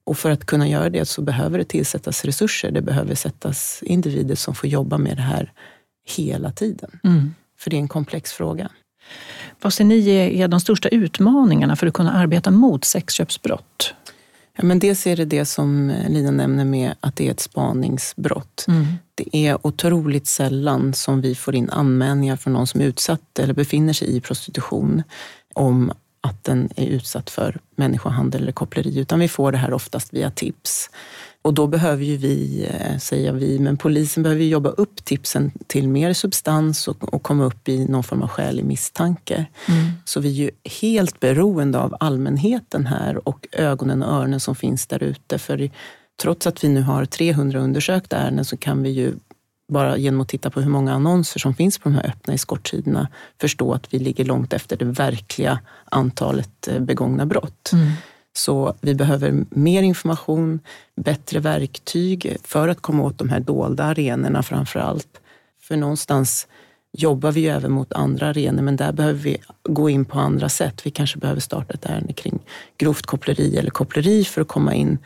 Och 0.05 0.19
för 0.19 0.31
att 0.31 0.47
kunna 0.47 0.69
göra 0.69 0.91
det 0.91 1.05
så 1.05 1.23
behöver 1.23 1.59
det 1.59 1.65
tillsättas 1.65 2.25
resurser. 2.25 2.71
Det 2.71 2.83
behöver 2.83 3.15
sättas 3.15 3.83
individer 3.83 4.35
som 4.35 4.55
får 4.55 4.69
jobba 4.71 4.99
med 4.99 5.17
det 5.17 5.23
här 5.23 5.53
hela 6.07 6.53
tiden. 6.53 7.01
Mm. 7.05 7.35
För 7.59 7.71
det 7.71 7.77
är 7.77 7.81
en 7.81 7.89
komplex 7.89 8.33
fråga. 8.33 8.71
Vad 9.63 9.73
ser 9.73 9.85
ni 9.85 10.09
är 10.09 10.49
de 10.49 10.61
största 10.61 10.89
utmaningarna 10.89 11.77
för 11.77 11.87
att 11.87 11.95
kunna 11.95 12.13
arbeta 12.13 12.51
mot 12.51 12.85
sexköpsbrott? 12.85 13.95
Ja, 14.57 14.65
men 14.65 14.79
dels 14.79 15.07
är 15.07 15.17
det 15.17 15.25
det 15.25 15.45
som 15.45 15.95
Lina 16.09 16.31
nämner 16.31 16.65
med 16.65 16.95
att 17.01 17.17
det 17.17 17.27
är 17.27 17.31
ett 17.31 17.41
spaningsbrott. 17.41 18.65
Mm. 18.69 18.87
Det 19.15 19.37
är 19.37 19.67
otroligt 19.67 20.27
sällan 20.27 20.95
som 20.95 21.21
vi 21.21 21.35
får 21.35 21.55
in 21.55 21.71
anmälningar 21.71 22.37
från 22.37 22.53
någon 22.53 22.67
som 22.67 22.81
är 22.81 22.85
utsatt 22.85 23.39
eller 23.39 23.55
befinner 23.55 23.93
sig 23.93 24.17
i 24.17 24.21
prostitution 24.21 25.03
om 25.55 25.93
att 26.21 26.45
den 26.45 26.69
är 26.77 26.87
utsatt 26.87 27.31
för 27.31 27.59
människohandel 27.77 28.43
eller 28.43 28.53
koppleri, 28.53 28.99
utan 28.99 29.19
vi 29.21 29.29
får 29.29 29.53
det 29.53 29.59
här 29.59 29.73
oftast 29.73 30.15
via 30.15 30.31
tips. 30.31 30.91
Och 31.47 31.55
då 31.55 31.67
behöver 31.67 32.05
ju 32.05 32.17
vi, 32.17 32.69
eh, 32.71 32.99
säger 32.99 33.33
vi, 33.33 33.59
men 33.59 33.77
polisen 33.77 34.23
behöver 34.23 34.45
jobba 34.45 34.69
upp 34.69 35.05
tipsen 35.05 35.51
till 35.67 35.89
mer 35.89 36.13
substans 36.13 36.89
och, 36.89 37.15
och 37.15 37.23
komma 37.23 37.45
upp 37.45 37.69
i 37.69 37.89
någon 37.89 38.05
form 38.05 38.23
av 38.23 38.29
skälig 38.29 38.65
misstanke. 38.65 39.47
Mm. 39.69 39.85
Så 40.05 40.21
vi 40.21 40.29
är 40.29 40.45
ju 40.45 40.51
helt 40.81 41.21
beroende 41.21 41.79
av 41.79 41.97
allmänheten 42.01 42.87
här 42.87 43.29
och 43.29 43.47
ögonen 43.53 44.03
och 44.03 44.13
öronen 44.13 44.41
som 44.41 44.55
finns 44.55 44.87
där 44.87 45.03
ute. 45.03 45.39
För 45.39 45.71
trots 46.23 46.47
att 46.47 46.65
vi 46.65 46.69
nu 46.69 46.83
har 46.83 47.05
300 47.05 47.59
undersökta 47.61 48.17
ärenden 48.17 48.45
så 48.45 48.57
kan 48.57 48.83
vi 48.83 48.91
ju 48.91 49.15
bara 49.73 49.97
genom 49.97 50.21
att 50.21 50.29
titta 50.29 50.51
på 50.51 50.61
hur 50.61 50.71
många 50.71 50.93
annonser 50.93 51.41
som 51.41 51.55
finns 51.55 51.79
på 51.79 51.89
de 51.89 51.95
här 51.95 52.07
öppna 52.07 52.35
eskortsidorna 52.35 53.09
förstå 53.41 53.73
att 53.73 53.95
vi 53.95 53.99
ligger 53.99 54.25
långt 54.25 54.53
efter 54.53 54.77
det 54.77 54.85
verkliga 54.85 55.61
antalet 55.85 56.69
eh, 56.69 56.81
begångna 56.81 57.27
brott. 57.27 57.71
Mm. 57.73 57.93
Så 58.37 58.75
vi 58.81 58.95
behöver 58.95 59.45
mer 59.51 59.83
information, 59.83 60.61
bättre 60.97 61.41
verktyg 61.41 62.37
för 62.45 62.69
att 62.69 62.81
komma 62.81 63.03
åt 63.03 63.19
de 63.19 63.29
här 63.29 63.41
dolda 63.41 63.85
arenorna 63.85 64.43
framför 64.43 64.81
allt. 64.81 65.21
För 65.63 65.77
någonstans 65.77 66.47
jobbar 66.93 67.33
vi 67.33 67.41
ju 67.41 67.49
även 67.49 67.73
mot 67.73 67.93
andra 67.93 68.27
arenor, 68.27 68.63
men 68.63 68.77
där 68.77 68.93
behöver 68.93 69.21
vi 69.21 69.39
gå 69.63 69.91
in 69.91 70.05
på 70.05 70.19
andra 70.19 70.49
sätt. 70.49 70.87
Vi 70.87 70.91
kanske 70.91 71.19
behöver 71.19 71.41
starta 71.41 71.75
ett 71.75 71.85
ärende 71.85 72.13
kring 72.13 72.39
grovt 72.79 73.07
koppleri 73.07 73.57
eller 73.57 73.71
koppleri 73.71 74.25
för 74.25 74.41
att 74.41 74.49
komma 74.49 74.75
in 74.75 74.99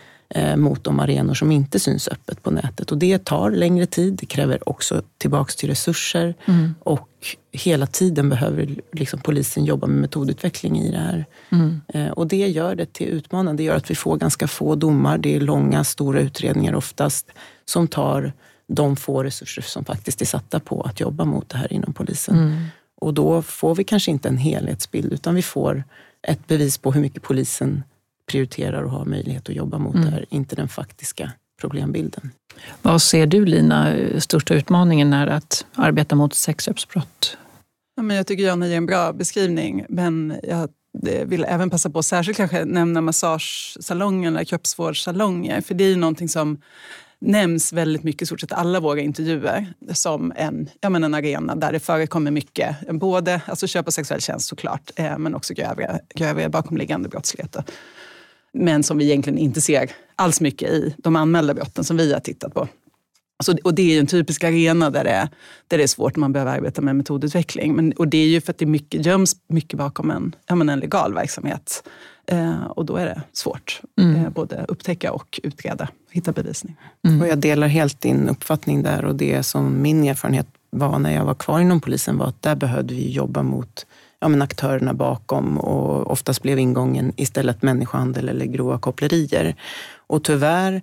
mot 0.57 0.85
de 0.85 1.01
arenor 1.01 1.35
som 1.35 1.53
inte 1.53 1.79
syns 1.79 2.09
öppet 2.09 2.43
på 2.43 2.51
nätet. 2.51 2.93
Och 2.93 2.99
det 2.99 3.25
tar 3.25 3.51
längre 3.51 3.87
tid, 3.87 4.15
det 4.15 4.27
kräver 4.27 4.69
också 4.69 5.03
tillbaks 5.19 5.57
till 5.57 5.69
resurser 5.69 6.35
mm. 6.47 6.75
och 6.81 7.09
hela 7.53 7.87
tiden 7.87 8.29
behöver 8.29 8.77
liksom 8.93 9.21
polisen 9.21 9.65
jobba 9.65 9.87
med 9.87 10.01
metodutveckling 10.01 10.81
i 10.81 10.91
det 10.91 10.99
här. 10.99 11.27
Mm. 11.53 11.81
Eh, 11.89 12.09
och 12.09 12.27
det 12.27 12.49
gör 12.49 12.75
det 12.75 12.93
till 12.93 13.07
utmanande. 13.07 13.63
Det 13.63 13.67
gör 13.67 13.77
att 13.77 13.91
vi 13.91 13.95
får 13.95 14.17
ganska 14.17 14.49
få 14.49 14.75
domar. 14.75 15.19
Det 15.19 15.37
är 15.37 15.41
långa, 15.41 15.85
stora 15.85 16.21
utredningar 16.21 16.75
oftast 16.75 17.27
som 17.65 17.89
tar 17.89 18.33
de 18.67 18.97
få 18.97 19.23
resurser 19.23 19.63
som 19.63 19.85
faktiskt 19.85 20.23
är 20.23 20.27
satta 20.27 20.61
på 20.61 20.83
att 20.83 21.01
jobba 21.01 21.25
mot 21.25 21.49
det 21.49 21.59
här 21.59 21.73
inom 21.73 21.93
polisen. 21.93 22.39
Mm. 22.39 22.65
Och 23.01 23.15
då 23.15 23.43
får 23.43 23.75
vi 23.75 23.85
kanske 23.85 24.11
inte 24.11 24.29
en 24.29 24.37
helhetsbild 24.37 25.13
utan 25.13 25.35
vi 25.35 25.43
får 25.43 25.85
ett 26.23 26.47
bevis 26.47 26.79
på 26.79 26.93
hur 26.93 27.01
mycket 27.01 27.23
polisen 27.23 27.83
prioriterar 28.31 28.83
och 28.83 28.91
har 28.91 29.05
möjlighet 29.05 29.49
att 29.49 29.55
jobba 29.55 29.79
mot 29.79 29.95
mm. 29.95 30.07
det 30.07 30.13
här, 30.13 30.27
inte 30.31 30.57
den 30.57 30.69
faktiska 30.69 31.33
problembilden. 31.61 32.31
Vad 32.83 33.03
ser 33.03 33.27
du 33.27 33.47
Lina, 33.47 33.97
största 34.19 34.55
utmaningen 34.55 35.13
är 35.13 35.27
att 35.27 35.67
arbeta 35.75 36.15
mot 36.15 36.35
sexköpsbrott? 36.35 37.37
Ja, 37.97 38.03
men 38.03 38.17
jag 38.17 38.27
tycker 38.27 38.45
Janne 38.45 38.69
ger 38.69 38.77
en 38.77 38.87
bra 38.87 39.13
beskrivning, 39.13 39.85
men 39.89 40.35
jag 40.43 40.69
vill 41.27 41.45
även 41.49 41.71
passa 41.71 41.91
på 41.91 41.99
att 41.99 42.07
särskilt 42.07 42.37
kanske 42.37 42.65
nämna 42.65 43.01
massagesalonger 43.01 44.29
eller 44.29 44.45
kroppsvårdssalonger, 44.45 45.61
för 45.61 45.75
det 45.75 45.85
är 45.85 45.97
någonting 45.97 46.29
som 46.29 46.61
nämns 47.21 47.73
väldigt 47.73 48.03
mycket 48.03 48.23
i 48.23 48.27
stort 48.27 48.41
sett 48.41 48.53
alla 48.53 48.81
våra 48.81 49.01
intervjuer 49.01 49.73
som 49.93 50.33
en, 50.37 50.69
ja, 50.81 50.91
men 50.91 51.05
en 51.05 51.15
arena 51.15 51.55
där 51.57 51.73
det 51.73 51.81
förekommer 51.81 52.31
mycket, 52.31 52.77
både 52.91 53.41
alltså 53.47 53.67
köp 53.67 53.87
av 53.87 53.91
sexuell 53.91 54.21
tjänst 54.21 54.49
såklart, 54.49 54.91
eh, 54.97 55.19
men 55.19 55.35
också 55.35 55.55
grövre, 55.55 56.01
grövre 56.15 56.49
bakomliggande 56.49 57.09
brottsligheter 57.09 57.65
men 58.53 58.83
som 58.83 58.99
vi 58.99 59.05
egentligen 59.05 59.39
inte 59.39 59.61
ser 59.61 59.91
alls 60.17 60.41
mycket 60.41 60.71
i 60.71 60.95
de 60.99 61.17
anmälda 61.17 61.55
brotten 61.55 61.85
som 61.85 61.97
vi 61.97 62.13
har 62.13 62.21
tittat 62.21 62.55
på. 62.55 62.69
Så, 63.43 63.57
och 63.65 63.75
det 63.75 63.97
är 63.97 64.01
en 64.01 64.07
typisk 64.07 64.45
arena 64.45 64.91
där 64.91 65.05
det, 65.05 65.11
är, 65.11 65.29
där 65.69 65.79
det 65.79 65.83
är 65.83 65.89
svårt 65.89 66.17
när 66.17 66.21
man 66.21 66.33
behöver 66.33 66.53
arbeta 66.53 66.83
med 66.83 66.97
metodutveckling. 66.97 67.77
Men, 67.77 67.93
och 67.93 68.09
det 68.09 68.19
är 68.19 68.27
ju 68.27 68.41
för 68.41 68.53
att 68.53 68.59
det 68.59 68.67
mycket, 68.67 69.07
göms 69.07 69.37
mycket 69.49 69.79
bakom 69.79 70.11
en, 70.11 70.35
ja, 70.47 70.61
en 70.61 70.81
legal 70.81 71.15
verksamhet. 71.15 71.83
Eh, 72.27 72.65
och 72.65 72.87
då 72.87 72.97
är 72.97 73.07
det 73.07 73.23
svårt 73.33 73.81
mm. 74.01 74.17
eh, 74.17 74.31
både 74.31 74.65
upptäcka 74.69 75.13
och 75.13 75.41
utreda, 75.43 75.89
hitta 76.11 76.33
bevisning. 76.33 76.77
Mm. 77.09 77.21
Och 77.21 77.29
jag 77.29 77.39
delar 77.39 77.67
helt 77.67 78.01
din 78.01 78.29
uppfattning 78.29 78.83
där 78.83 79.05
och 79.05 79.15
det 79.15 79.43
som 79.43 79.83
min 79.83 80.05
erfarenhet 80.05 80.47
var 80.71 80.99
när 80.99 81.15
jag 81.15 81.25
var 81.25 81.35
kvar 81.35 81.61
inom 81.61 81.81
polisen 81.81 82.19
var 82.19 82.27
att 82.27 82.43
där 82.43 82.55
behövde 82.55 82.95
vi 82.95 83.11
jobba 83.11 83.43
mot 83.43 83.87
ja, 84.21 84.29
men 84.29 84.43
aktörerna 84.43 84.95
bakom 84.95 85.59
och 85.59 86.11
oftast 86.11 86.43
blev 86.43 86.59
ingången 86.59 87.13
istället 87.17 87.63
människohandel 87.63 88.29
eller 88.29 88.45
grova 88.45 88.79
kopplerier. 88.79 89.55
Och 90.07 90.25
tyvärr 90.25 90.83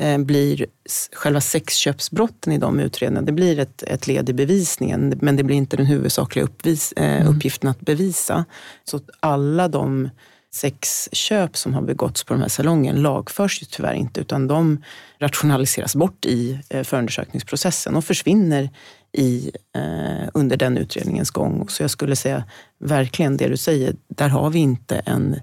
eh, 0.00 0.18
blir 0.18 0.66
själva 1.12 1.40
sexköpsbrotten 1.40 2.52
i 2.52 2.58
de 2.58 2.80
utredningarna, 2.80 3.26
det 3.26 3.32
blir 3.32 3.58
ett, 3.58 3.82
ett 3.82 4.06
led 4.06 4.28
i 4.28 4.32
bevisningen 4.32 5.18
men 5.22 5.36
det 5.36 5.42
blir 5.42 5.56
inte 5.56 5.76
den 5.76 5.86
huvudsakliga 5.86 6.44
uppvis, 6.44 6.92
eh, 6.92 7.22
mm. 7.22 7.36
uppgiften 7.36 7.70
att 7.70 7.80
bevisa. 7.80 8.44
Så 8.84 9.00
alla 9.20 9.68
de 9.68 10.10
sexköp 10.54 11.56
som 11.56 11.74
har 11.74 11.82
begåtts 11.82 12.24
på 12.24 12.34
de 12.34 12.40
här 12.40 12.48
salongen 12.48 13.02
lagförs 13.02 13.62
ju 13.62 13.66
tyvärr 13.66 13.94
inte 13.94 14.20
utan 14.20 14.48
de 14.48 14.82
rationaliseras 15.18 15.96
bort 15.96 16.26
i 16.26 16.60
eh, 16.68 16.82
förundersökningsprocessen 16.82 17.96
och 17.96 18.04
försvinner 18.04 18.70
i, 19.12 19.50
eh, 19.76 20.28
under 20.34 20.56
den 20.56 20.76
utredningens 20.76 21.30
gång. 21.30 21.68
Så 21.68 21.82
jag 21.82 21.90
skulle 21.90 22.16
säga 22.16 22.44
verkligen 22.84 23.36
det 23.36 23.48
du 23.48 23.56
säger, 23.56 23.94
där 24.08 24.28
har 24.28 24.50
vi 24.50 24.58
inte 24.58 24.96
en 24.96 25.36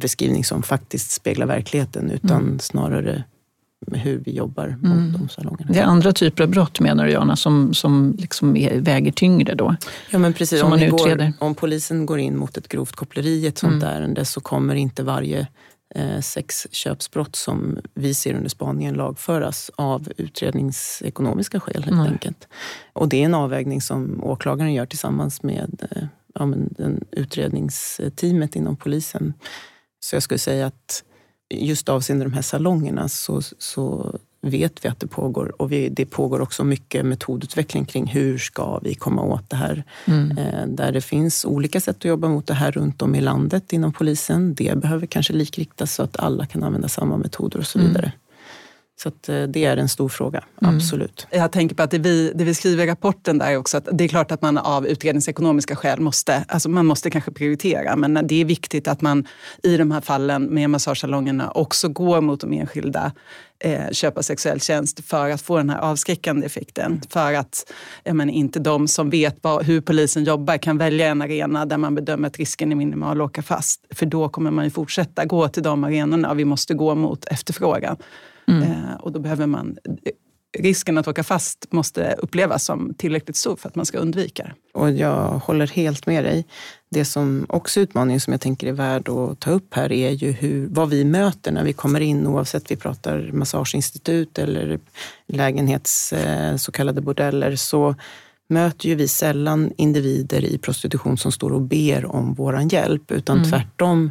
beskrivning 0.00 0.44
som 0.44 0.62
faktiskt 0.62 1.10
speglar 1.10 1.46
verkligheten 1.46 2.10
utan 2.10 2.42
mm. 2.42 2.58
snarare 2.58 3.24
hur 3.92 4.18
vi 4.18 4.32
jobbar 4.32 4.68
mot 4.68 4.92
mm. 4.92 5.12
de 5.12 5.28
salongerna. 5.28 5.72
Det 5.72 5.78
är 5.78 5.84
andra 5.84 6.12
typer 6.12 6.42
av 6.42 6.50
brott 6.50 6.80
menar 6.80 7.06
du 7.06 7.12
Jana, 7.12 7.36
som, 7.36 7.74
som 7.74 8.16
liksom 8.18 8.56
är, 8.56 8.80
väger 8.80 9.12
tyngre 9.12 9.54
då? 9.54 9.76
Ja 10.10 10.18
men 10.18 10.32
precis, 10.32 10.60
som 10.60 10.72
om, 10.72 10.80
man 10.80 10.90
går, 10.90 11.32
om 11.38 11.54
polisen 11.54 12.06
går 12.06 12.18
in 12.18 12.36
mot 12.36 12.56
ett 12.56 12.68
grovt 12.68 12.96
koppleri 12.96 13.30
i 13.30 13.46
ett 13.46 13.58
sånt 13.58 13.82
mm. 13.82 13.96
ärende 13.96 14.24
så 14.24 14.40
kommer 14.40 14.74
inte 14.74 15.02
varje 15.02 15.46
eh, 15.94 16.20
sexköpsbrott 16.20 17.36
som 17.36 17.78
vi 17.94 18.14
ser 18.14 18.34
under 18.34 18.48
spaningen 18.48 18.94
lagföras 18.94 19.70
av 19.76 20.08
utredningsekonomiska 20.16 21.60
skäl 21.60 21.84
helt 21.84 21.96
mm. 21.96 22.12
enkelt. 22.12 22.48
Och 22.92 23.08
det 23.08 23.20
är 23.20 23.24
en 23.24 23.34
avvägning 23.34 23.80
som 23.80 24.24
åklagaren 24.24 24.72
gör 24.72 24.86
tillsammans 24.86 25.42
med 25.42 25.88
eh, 25.90 26.02
ja, 26.34 26.46
men, 26.46 27.04
utredningsteamet 27.10 28.56
inom 28.56 28.76
polisen. 28.76 29.34
Så 30.00 30.16
jag 30.16 30.22
skulle 30.22 30.38
säga 30.38 30.66
att 30.66 31.04
just 31.54 31.88
avseende 31.88 32.24
de 32.24 32.32
här 32.32 32.42
salongerna 32.42 33.08
så, 33.08 33.42
så 33.58 34.16
vet 34.42 34.84
vi 34.84 34.88
att 34.88 35.00
det 35.00 35.06
pågår 35.06 35.62
och 35.62 35.72
vi, 35.72 35.88
det 35.88 36.06
pågår 36.06 36.40
också 36.40 36.64
mycket 36.64 37.06
metodutveckling 37.06 37.84
kring 37.84 38.06
hur 38.06 38.38
ska 38.38 38.78
vi 38.78 38.94
komma 38.94 39.22
åt 39.22 39.50
det 39.50 39.56
här. 39.56 39.84
Mm. 40.04 40.38
Eh, 40.38 40.66
där 40.66 40.92
det 40.92 41.00
finns 41.00 41.44
olika 41.44 41.80
sätt 41.80 41.96
att 41.96 42.04
jobba 42.04 42.28
mot 42.28 42.46
det 42.46 42.54
här 42.54 42.72
runt 42.72 43.02
om 43.02 43.14
i 43.14 43.20
landet 43.20 43.72
inom 43.72 43.92
polisen. 43.92 44.54
Det 44.54 44.78
behöver 44.78 45.06
kanske 45.06 45.32
likriktas 45.32 45.94
så 45.94 46.02
att 46.02 46.16
alla 46.16 46.46
kan 46.46 46.62
använda 46.62 46.88
samma 46.88 47.16
metoder 47.16 47.58
och 47.58 47.66
så 47.66 47.78
mm. 47.78 47.88
vidare. 47.88 48.06
Mm. 48.06 48.18
Så 49.02 49.32
eh, 49.32 49.48
det 49.48 49.64
är 49.64 49.76
en 49.76 49.88
stor 49.88 50.08
fråga, 50.08 50.44
mm. 50.62 50.76
absolut. 50.76 51.26
Jag 51.30 51.52
tänker 51.52 51.74
på 51.74 51.82
att 51.82 51.90
det 51.90 51.98
vi, 51.98 52.32
det 52.34 52.44
vi 52.44 52.54
skriver 52.54 52.84
i 52.84 52.86
rapporten 52.86 53.38
där 53.38 53.50
är 53.50 53.56
också 53.56 53.76
att 53.76 53.88
det 53.92 54.04
är 54.04 54.08
klart 54.08 54.30
att 54.30 54.42
man 54.42 54.58
av 54.58 54.86
utredningsekonomiska 54.86 55.76
skäl 55.76 56.00
måste, 56.00 56.44
alltså 56.48 56.68
man 56.68 56.86
måste 56.86 57.10
kanske 57.10 57.32
prioritera. 57.32 57.96
Men 57.96 58.26
det 58.26 58.40
är 58.40 58.44
viktigt 58.44 58.88
att 58.88 59.00
man 59.00 59.26
i 59.62 59.76
de 59.76 59.90
här 59.90 60.00
fallen 60.00 60.44
med 60.44 60.70
massagesalongerna 60.70 61.50
också 61.50 61.88
går 61.88 62.20
mot 62.20 62.40
de 62.40 62.52
enskilda 62.52 63.12
eh, 63.58 63.90
köpa 63.90 64.22
sexuell 64.22 64.60
tjänst 64.60 65.04
för 65.04 65.30
att 65.30 65.42
få 65.42 65.56
den 65.56 65.70
här 65.70 65.78
avskräckande 65.78 66.46
effekten. 66.46 67.00
För 67.08 67.32
att 67.32 67.72
men, 68.04 68.30
inte 68.30 68.58
de 68.58 68.88
som 68.88 69.10
vet 69.10 69.36
vad, 69.40 69.64
hur 69.64 69.80
polisen 69.80 70.24
jobbar 70.24 70.56
kan 70.56 70.78
välja 70.78 71.06
en 71.06 71.22
arena 71.22 71.66
där 71.66 71.78
man 71.78 71.94
bedömer 71.94 72.28
att 72.28 72.36
risken 72.36 72.72
är 72.72 72.76
minimal 72.76 73.20
och 73.20 73.26
åka 73.26 73.42
fast. 73.42 73.80
För 73.90 74.06
då 74.06 74.28
kommer 74.28 74.50
man 74.50 74.64
ju 74.64 74.70
fortsätta 74.70 75.24
gå 75.24 75.48
till 75.48 75.62
de 75.62 75.84
arenorna 75.84 76.30
och 76.30 76.38
vi 76.38 76.44
måste 76.44 76.74
gå 76.74 76.94
mot 76.94 77.24
efterfrågan. 77.24 77.96
Mm. 78.48 78.62
Eh, 78.62 78.94
och 79.00 79.12
då 79.12 79.20
behöver 79.20 79.46
man 79.46 79.76
risken 80.58 80.98
att 80.98 81.08
åka 81.08 81.24
fast 81.24 81.72
måste 81.72 82.14
upplevas 82.18 82.64
som 82.64 82.94
tillräckligt 82.94 83.36
stor 83.36 83.56
för 83.56 83.68
att 83.68 83.74
man 83.74 83.86
ska 83.86 83.98
undvika 83.98 84.42
det. 84.42 84.78
Och 84.78 84.90
jag 84.90 85.28
håller 85.38 85.66
helt 85.66 86.06
med 86.06 86.24
dig. 86.24 86.46
Det 86.90 87.04
som 87.04 87.46
också 87.48 87.80
är 87.80 87.82
utmaningen 87.82 88.20
som 88.20 88.32
jag 88.32 88.40
tänker 88.40 88.66
är 88.66 88.72
värd 88.72 89.08
att 89.08 89.40
ta 89.40 89.50
upp 89.50 89.74
här 89.74 89.92
är 89.92 90.10
ju 90.10 90.32
hur, 90.32 90.66
vad 90.70 90.88
vi 90.88 91.04
möter 91.04 91.52
när 91.52 91.64
vi 91.64 91.72
kommer 91.72 92.00
in 92.00 92.26
oavsett 92.26 92.70
vi 92.70 92.76
pratar 92.76 93.30
massageinstitut 93.32 94.38
eller 94.38 94.80
lägenhets 95.26 96.12
eh, 96.12 96.56
så 96.56 96.72
kallade 96.72 97.00
bordeller 97.00 97.56
så 97.56 97.94
möter 98.48 98.88
ju 98.88 98.94
vi 98.94 99.08
sällan 99.08 99.72
individer 99.76 100.44
i 100.44 100.58
prostitution 100.58 101.18
som 101.18 101.32
står 101.32 101.52
och 101.52 101.62
ber 101.62 102.06
om 102.06 102.34
våran 102.34 102.68
hjälp 102.68 103.10
utan 103.10 103.36
mm. 103.36 103.50
tvärtom 103.50 104.10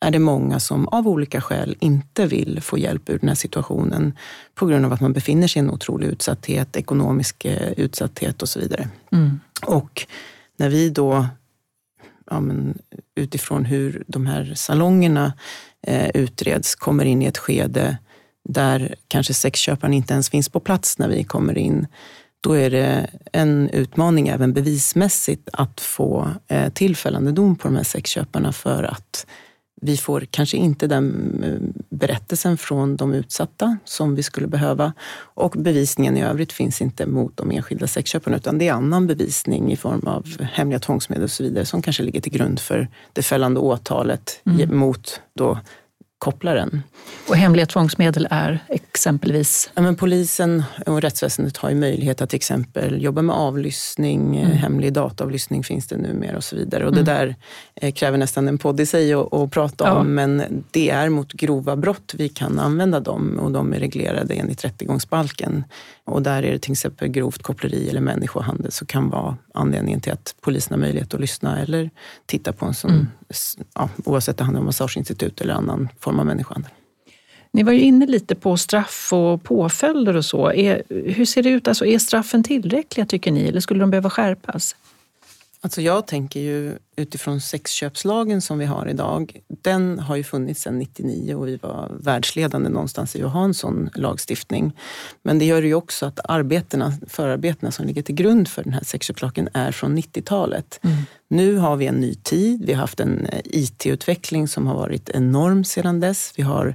är 0.00 0.10
det 0.10 0.18
många 0.18 0.60
som 0.60 0.88
av 0.88 1.08
olika 1.08 1.40
skäl 1.40 1.76
inte 1.80 2.26
vill 2.26 2.60
få 2.60 2.78
hjälp 2.78 3.10
ur 3.10 3.18
den 3.18 3.28
här 3.28 3.36
situationen 3.36 4.12
på 4.54 4.66
grund 4.66 4.86
av 4.86 4.92
att 4.92 5.00
man 5.00 5.12
befinner 5.12 5.48
sig 5.48 5.62
i 5.62 5.64
en 5.64 5.70
otrolig 5.70 6.06
utsatthet, 6.06 6.76
ekonomisk 6.76 7.44
eh, 7.44 7.72
utsatthet 7.76 8.42
och 8.42 8.48
så 8.48 8.60
vidare. 8.60 8.88
Mm. 9.12 9.40
Och 9.66 10.06
när 10.56 10.68
vi 10.68 10.90
då 10.90 11.26
ja, 12.30 12.40
men, 12.40 12.78
utifrån 13.14 13.64
hur 13.64 14.04
de 14.06 14.26
här 14.26 14.52
salongerna 14.54 15.32
eh, 15.86 16.10
utreds 16.14 16.74
kommer 16.74 17.04
in 17.04 17.22
i 17.22 17.26
ett 17.26 17.38
skede 17.38 17.98
där 18.48 18.94
kanske 19.08 19.34
sexköparen 19.34 19.94
inte 19.94 20.12
ens 20.12 20.30
finns 20.30 20.48
på 20.48 20.60
plats 20.60 20.98
när 20.98 21.08
vi 21.08 21.24
kommer 21.24 21.58
in 21.58 21.86
då 22.40 22.52
är 22.52 22.70
det 22.70 23.10
en 23.32 23.70
utmaning 23.70 24.28
även 24.28 24.52
bevismässigt 24.52 25.48
att 25.52 25.80
få 25.80 26.28
eh, 26.48 26.72
tillfällande 26.72 27.32
dom 27.32 27.56
på 27.56 27.68
de 27.68 27.76
här 27.76 27.84
sexköparna 27.84 28.52
för 28.52 28.82
att 28.82 29.26
vi 29.80 29.96
får 29.96 30.26
kanske 30.30 30.56
inte 30.56 30.86
den 30.86 31.42
eh, 31.44 31.82
berättelsen 31.88 32.58
från 32.58 32.96
de 32.96 33.14
utsatta 33.14 33.78
som 33.84 34.14
vi 34.14 34.22
skulle 34.22 34.46
behöva 34.46 34.92
och 35.18 35.54
bevisningen 35.58 36.16
i 36.16 36.22
övrigt 36.22 36.52
finns 36.52 36.80
inte 36.82 37.06
mot 37.06 37.36
de 37.36 37.50
enskilda 37.50 37.86
sexköparna 37.86 38.36
utan 38.36 38.58
det 38.58 38.68
är 38.68 38.72
annan 38.72 39.06
bevisning 39.06 39.72
i 39.72 39.76
form 39.76 40.06
av 40.06 40.40
hemliga 40.40 40.78
tvångsmedel 40.78 41.24
och 41.24 41.30
så 41.30 41.42
vidare 41.42 41.64
som 41.64 41.82
kanske 41.82 42.02
ligger 42.02 42.20
till 42.20 42.32
grund 42.32 42.60
för 42.60 42.88
det 43.12 43.22
fällande 43.22 43.60
åtalet 43.60 44.42
mm. 44.46 44.78
mot 44.78 45.20
då 45.34 45.58
kopplaren. 46.20 46.82
Och 47.28 47.36
hemliga 47.36 47.66
tvångsmedel 47.66 48.28
är 48.30 48.58
exempelvis? 48.68 49.70
Ja, 49.74 49.82
men 49.82 49.96
polisen 49.96 50.62
och 50.86 51.02
rättsväsendet 51.02 51.56
har 51.56 51.70
ju 51.70 51.74
möjlighet 51.74 52.20
att 52.20 52.30
till 52.30 52.36
exempel 52.36 53.02
jobba 53.02 53.22
med 53.22 53.36
avlyssning, 53.36 54.36
mm. 54.36 54.56
hemlig 54.56 54.92
dataavlyssning 54.92 55.64
finns 55.64 55.86
det 55.86 55.96
numera 55.96 56.36
och 56.36 56.44
så 56.44 56.56
vidare. 56.56 56.84
Och 56.84 56.92
mm. 56.92 57.04
det 57.04 57.12
där 57.12 57.36
eh, 57.74 57.92
kräver 57.92 58.18
nästan 58.18 58.48
en 58.48 58.58
podd 58.58 58.80
i 58.80 58.86
sig 58.86 59.12
att, 59.12 59.34
att 59.34 59.50
prata 59.50 59.84
ja. 59.84 59.92
om 59.92 60.14
men 60.14 60.64
det 60.70 60.90
är 60.90 61.08
mot 61.08 61.32
grova 61.32 61.76
brott 61.76 62.14
vi 62.16 62.28
kan 62.28 62.58
använda 62.58 63.00
dem 63.00 63.38
och 63.42 63.52
de 63.52 63.72
är 63.72 63.78
reglerade 63.78 64.34
enligt 64.34 64.64
rättegångsbalken. 64.64 65.64
Och 66.04 66.22
där 66.22 66.42
är 66.42 66.52
det 66.52 66.58
till 66.58 66.72
exempel 66.72 67.08
grovt 67.08 67.42
koppleri 67.42 67.88
eller 67.88 68.00
människohandel 68.00 68.72
som 68.72 68.86
kan 68.86 69.10
vara 69.10 69.36
anledningen 69.54 70.00
till 70.00 70.12
att 70.12 70.34
polisen 70.40 70.72
har 70.72 70.78
möjlighet 70.78 71.14
att 71.14 71.20
lyssna 71.20 71.58
eller 71.58 71.90
titta 72.26 72.52
på 72.52 72.66
en 72.66 72.74
sån, 72.74 72.90
mm. 72.90 73.06
ja, 73.74 73.88
oavsett 74.04 74.34
om 74.34 74.36
det 74.36 74.44
handlar 74.44 74.60
om 74.60 74.66
massageinstitut 74.66 75.40
eller 75.40 75.54
annan 75.54 75.88
form 76.00 76.09
av 76.18 76.26
människohandel. 76.26 76.70
Ni 77.52 77.62
var 77.62 77.72
ju 77.72 77.80
inne 77.80 78.06
lite 78.06 78.34
på 78.34 78.56
straff 78.56 79.12
och 79.12 79.42
påföljder 79.42 80.16
och 80.16 80.24
så. 80.24 80.52
Är, 80.52 80.82
hur 80.88 81.24
ser 81.24 81.42
det 81.42 81.50
ut? 81.50 81.68
Alltså, 81.68 81.86
är 81.86 81.98
straffen 81.98 82.42
tillräckliga 82.42 83.06
tycker 83.06 83.32
ni 83.32 83.48
eller 83.48 83.60
skulle 83.60 83.80
de 83.80 83.90
behöva 83.90 84.10
skärpas? 84.10 84.76
Alltså 85.62 85.80
jag 85.80 86.06
tänker 86.06 86.40
ju 86.40 86.78
utifrån 86.96 87.40
sexköpslagen 87.40 88.40
som 88.40 88.58
vi 88.58 88.64
har 88.64 88.88
idag. 88.88 89.40
Den 89.48 89.98
har 89.98 90.16
ju 90.16 90.24
funnits 90.24 90.62
sedan 90.62 90.78
99 90.78 91.34
och 91.34 91.48
vi 91.48 91.56
var 91.56 91.90
världsledande 92.00 92.68
någonstans 92.68 93.16
i 93.16 93.22
att 93.22 93.32
ha 93.32 93.44
en 93.44 93.54
sån 93.54 93.90
lagstiftning. 93.94 94.72
Men 95.22 95.38
det 95.38 95.44
gör 95.44 95.62
ju 95.62 95.74
också 95.74 96.06
att 96.06 96.20
arbetena, 96.24 96.92
förarbetena 97.08 97.72
som 97.72 97.86
ligger 97.86 98.02
till 98.02 98.14
grund 98.14 98.48
för 98.48 98.62
den 98.62 98.72
här 98.72 98.84
sexköpslagen 98.84 99.48
är 99.52 99.72
från 99.72 99.98
90-talet. 99.98 100.80
Mm. 100.82 100.96
Nu 101.28 101.56
har 101.56 101.76
vi 101.76 101.86
en 101.86 102.00
ny 102.00 102.14
tid. 102.14 102.64
Vi 102.66 102.72
har 102.72 102.80
haft 102.80 103.00
en 103.00 103.26
eh, 103.26 103.40
IT-utveckling 103.44 104.48
som 104.48 104.66
har 104.66 104.74
varit 104.74 105.08
enorm 105.08 105.64
sedan 105.64 106.00
dess. 106.00 106.32
Vi 106.36 106.42
har 106.42 106.74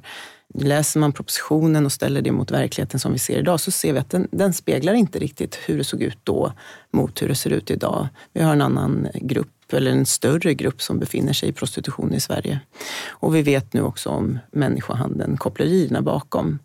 Läser 0.53 0.99
man 0.99 1.13
propositionen 1.13 1.85
och 1.85 1.91
ställer 1.91 2.21
det 2.21 2.31
mot 2.31 2.51
verkligheten 2.51 2.99
som 2.99 3.11
vi 3.11 3.19
ser 3.19 3.39
idag 3.39 3.59
så 3.59 3.71
ser 3.71 3.93
vi 3.93 3.99
att 3.99 4.09
den, 4.09 4.27
den, 4.31 4.53
speglar 4.53 4.93
inte 4.93 5.19
riktigt 5.19 5.55
hur 5.65 5.77
det 5.77 5.83
såg 5.83 6.01
ut 6.01 6.17
då 6.23 6.53
mot 6.91 7.21
hur 7.21 7.27
det 7.27 7.35
ser 7.35 7.49
ut 7.49 7.71
idag. 7.71 8.07
Vi 8.33 8.41
har 8.41 8.53
en 8.53 8.61
annan 8.61 9.07
grupp, 9.13 9.73
eller 9.73 9.91
en 9.91 10.05
större 10.05 10.53
grupp 10.53 10.81
som 10.81 10.99
befinner 10.99 11.33
sig 11.33 11.49
i 11.49 11.51
prostitution 11.51 12.13
i 12.13 12.19
Sverige. 12.19 12.59
Och 13.07 13.35
vi 13.35 13.41
vet 13.41 13.73
nu 13.73 13.81
också 13.81 14.09
om 14.09 14.39
människohandeln, 14.51 15.37
kopplerierna 15.37 16.01
bakom. 16.01 16.59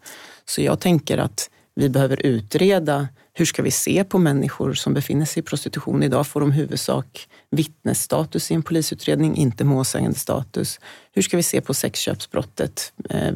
Så 0.45 0.63
jag 0.63 0.81
tänker 0.81 1.19
att 1.19 1.51
vi 1.75 1.89
behöver 1.89 2.27
utreda 2.27 3.09
hur 3.33 3.45
ska 3.45 3.63
vi 3.63 3.71
se 3.71 4.05
på 4.05 4.19
människor 4.19 4.75
som 4.75 4.95
befinner 4.95 5.25
sig 5.25 5.41
i 5.41 5.43
prostitution? 5.43 6.03
Idag 6.03 6.27
får 6.27 6.41
de 6.41 6.53
huvudsak 6.53 7.29
vittnesstatus 7.51 8.51
i 8.51 8.55
en 8.55 8.63
polisutredning, 8.63 9.37
inte 9.37 9.65
målsägandestatus? 9.65 10.81
Hur 11.13 11.23
ska 11.23 11.37
vi 11.37 11.43
se 11.43 11.61
på 11.61 11.75
sexköpsbrottet? 11.75 12.93
Eh, 13.11 13.35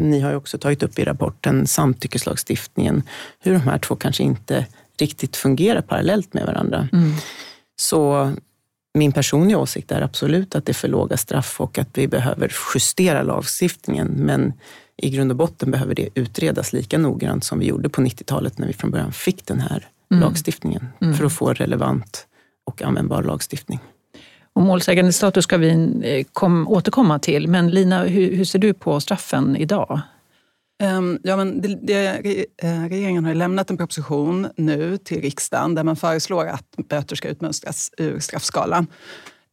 ni 0.00 0.20
har 0.20 0.30
ju 0.30 0.36
också 0.36 0.58
tagit 0.58 0.82
upp 0.82 0.98
i 0.98 1.04
rapporten 1.04 1.66
samtyckeslagstiftningen, 1.66 3.02
hur 3.38 3.52
de 3.52 3.60
här 3.60 3.78
två 3.78 3.96
kanske 3.96 4.22
inte 4.22 4.66
riktigt 5.00 5.36
fungerar 5.36 5.80
parallellt 5.80 6.34
med 6.34 6.46
varandra. 6.46 6.88
Mm. 6.92 7.12
Så 7.76 8.32
min 8.94 9.12
personliga 9.12 9.58
åsikt 9.58 9.92
är 9.92 10.02
absolut 10.02 10.54
att 10.54 10.66
det 10.66 10.72
är 10.72 10.74
för 10.74 10.88
låga 10.88 11.16
straff 11.16 11.60
och 11.60 11.78
att 11.78 11.88
vi 11.92 12.08
behöver 12.08 12.52
justera 12.74 13.22
lagstiftningen. 13.22 14.08
Men 14.08 14.52
i 14.96 15.10
grund 15.10 15.30
och 15.30 15.36
botten 15.36 15.70
behöver 15.70 15.94
det 15.94 16.08
utredas 16.14 16.72
lika 16.72 16.98
noggrant 16.98 17.44
som 17.44 17.58
vi 17.58 17.66
gjorde 17.66 17.88
på 17.88 18.00
90-talet 18.00 18.58
när 18.58 18.66
vi 18.66 18.72
från 18.72 18.90
början 18.90 19.12
fick 19.12 19.46
den 19.46 19.60
här 19.60 19.88
mm. 20.10 20.22
lagstiftningen. 20.22 20.88
Mm. 21.00 21.14
För 21.14 21.24
att 21.24 21.32
få 21.32 21.52
relevant 21.52 22.26
och 22.66 22.82
användbar 22.82 23.22
lagstiftning. 23.22 23.80
Och 24.60 24.66
målsägandestatus 24.66 25.44
ska 25.44 25.56
vi 25.56 25.70
eh, 26.02 26.26
kom, 26.32 26.68
återkomma 26.68 27.18
till, 27.18 27.48
men 27.48 27.70
Lina, 27.70 28.02
hur, 28.04 28.36
hur 28.36 28.44
ser 28.44 28.58
du 28.58 28.74
på 28.74 29.00
straffen 29.00 29.56
idag? 29.56 30.00
Ehm, 30.82 31.18
ja, 31.22 31.36
men 31.36 31.60
det, 31.60 31.78
det, 31.82 32.06
eh, 32.62 32.82
regeringen 32.88 33.24
har 33.24 33.34
lämnat 33.34 33.70
en 33.70 33.76
proposition 33.76 34.48
nu 34.56 34.96
till 34.96 35.20
riksdagen 35.20 35.74
där 35.74 35.84
man 35.84 35.96
föreslår 35.96 36.46
att 36.46 36.76
böter 36.88 37.16
ska 37.16 37.28
utmönstras 37.28 37.90
ur 37.98 38.18
straffskalan. 38.18 38.86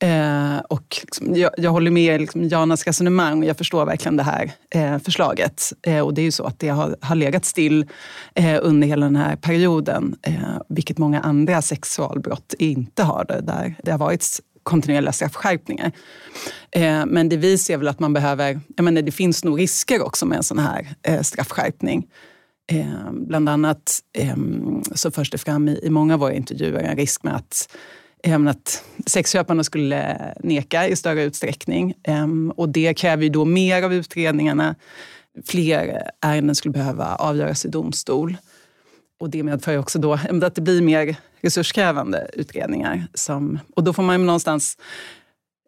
Eh, 0.03 0.57
och 0.57 0.97
liksom, 1.01 1.35
jag, 1.35 1.51
jag, 1.57 1.71
håller 1.71 1.91
med 1.91 2.21
liksom, 2.21 2.43
Janas 2.43 2.87
resonemang 2.87 3.39
och 3.39 3.45
jag 3.45 3.57
förstår 3.57 3.85
verkligen 3.85 4.17
det 4.17 4.23
här 4.23 4.51
eh, 4.69 4.99
förslaget. 4.99 5.73
Eh, 5.81 5.99
och 5.99 6.13
det 6.13 6.21
är 6.21 6.25
ju 6.25 6.31
så 6.31 6.43
att 6.43 6.59
det 6.59 6.69
har, 6.69 6.95
har 7.01 7.15
legat 7.15 7.45
still 7.45 7.85
eh, 8.35 8.59
under 8.61 8.87
hela 8.87 9.05
den 9.05 9.15
här 9.15 9.35
perioden, 9.35 10.15
eh, 10.21 10.61
vilket 10.69 10.97
många 10.97 11.19
andra 11.19 11.61
sexualbrott 11.61 12.53
inte 12.59 13.03
har 13.03 13.25
det, 13.25 13.41
där 13.41 13.75
det 13.83 13.91
har 13.91 13.97
varit 13.97 14.39
kontinuerliga 14.67 15.11
straffskärpningar. 15.11 15.91
Eh, 16.71 17.05
men 17.05 17.29
det 17.29 17.37
vi 17.37 17.57
ser 17.57 17.77
väl 17.77 17.87
att 17.87 17.99
man 17.99 18.13
behöver, 18.13 18.59
jag 18.75 18.83
menar, 18.83 19.01
det 19.01 19.11
finns 19.11 19.43
nog 19.43 19.59
risker 19.59 20.05
också 20.05 20.25
med 20.25 20.37
en 20.37 20.43
sån 20.43 20.59
här 20.59 20.87
eh, 21.03 21.21
straffskärpning. 21.21 22.07
Eh, 22.71 23.11
bland 23.11 23.49
annat 23.49 23.99
ehm, 24.13 24.83
så 24.95 25.11
förs 25.11 25.29
det 25.29 25.37
fram 25.37 25.69
i, 25.69 25.79
i 25.83 25.89
många 25.89 26.13
av 26.13 26.19
våra 26.19 26.33
intervjuer 26.33 26.83
en 26.83 26.97
risk 26.97 27.23
med 27.23 27.35
att 27.35 27.69
eh, 28.23 28.45
att 28.45 28.83
sexköparna 29.05 29.63
skulle 29.63 30.17
neka 30.43 30.87
i 30.87 30.95
större 30.95 31.23
utsträckning. 31.23 31.93
Ehm, 32.03 32.51
och 32.51 32.69
det 32.69 32.93
kräver 32.93 33.23
ju 33.23 33.29
då 33.29 33.45
mer 33.45 33.83
av 33.83 33.93
utredningarna. 33.93 34.75
Fler 35.45 36.11
ärenden 36.21 36.55
skulle 36.55 36.71
behöva 36.71 37.15
avgöras 37.15 37.65
i 37.65 37.69
domstol. 37.69 38.37
Och 39.19 39.29
det 39.29 39.43
medför 39.43 39.71
ju 39.71 39.77
också 39.77 39.99
då 39.99 40.13
att 40.43 40.55
det 40.55 40.61
blir 40.61 40.81
mer 40.81 41.15
resurskrävande 41.41 42.29
utredningar. 42.33 43.07
Som, 43.13 43.59
och 43.75 43.83
då 43.83 43.93
får 43.93 44.03
man 44.03 44.19
ju 44.19 44.25
någonstans 44.25 44.77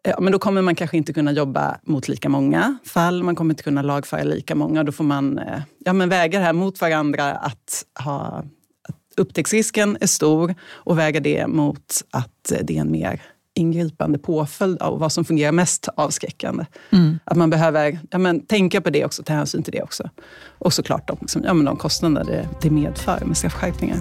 Ja, 0.02 0.20
men 0.20 0.32
då 0.32 0.38
kommer 0.38 0.62
man 0.62 0.74
kanske 0.74 0.96
inte 0.96 1.12
kunna 1.12 1.32
jobba 1.32 1.78
mot 1.82 2.08
lika 2.08 2.28
många 2.28 2.78
fall. 2.84 3.22
Man 3.22 3.34
kommer 3.34 3.52
inte 3.52 3.62
kunna 3.62 3.82
lagföra 3.82 4.22
lika 4.22 4.54
många. 4.54 4.84
Då 4.84 4.92
får 4.92 5.04
man 5.04 5.38
eh, 5.38 5.60
ja, 5.78 5.92
men 5.92 6.08
väga 6.08 6.38
det 6.38 6.44
här 6.44 6.52
mot 6.52 6.80
varandra. 6.80 7.32
Att 7.32 7.84
ha 8.04 8.44
upptäcktsrisken 9.16 9.96
är 10.00 10.06
stor 10.06 10.54
och 10.62 10.98
väga 10.98 11.20
det 11.20 11.46
mot 11.46 12.04
att 12.10 12.52
eh, 12.52 12.58
det 12.62 12.76
är 12.76 12.80
en 12.80 12.92
mer 12.92 13.22
ingripande 13.60 14.18
påföljd 14.18 14.82
av 14.82 14.98
vad 14.98 15.12
som 15.12 15.24
fungerar 15.24 15.52
mest 15.52 15.88
avskräckande. 15.96 16.66
Mm. 16.90 17.18
Att 17.24 17.36
man 17.36 17.50
behöver 17.50 17.98
ja, 18.10 18.18
men, 18.18 18.40
tänka 18.40 18.80
på 18.80 18.90
det 18.90 19.04
också, 19.04 19.22
ta 19.22 19.32
hänsyn 19.32 19.62
till 19.62 19.72
det 19.72 19.82
också. 19.82 20.10
Och 20.58 20.72
såklart 20.72 21.08
de, 21.08 21.16
liksom, 21.20 21.42
ja, 21.44 21.54
men 21.54 21.64
de 21.64 21.76
kostnader 21.76 22.24
det, 22.24 22.48
det 22.62 22.70
medför 22.70 23.24
med 23.24 23.36
straffskärpningar. 23.36 23.98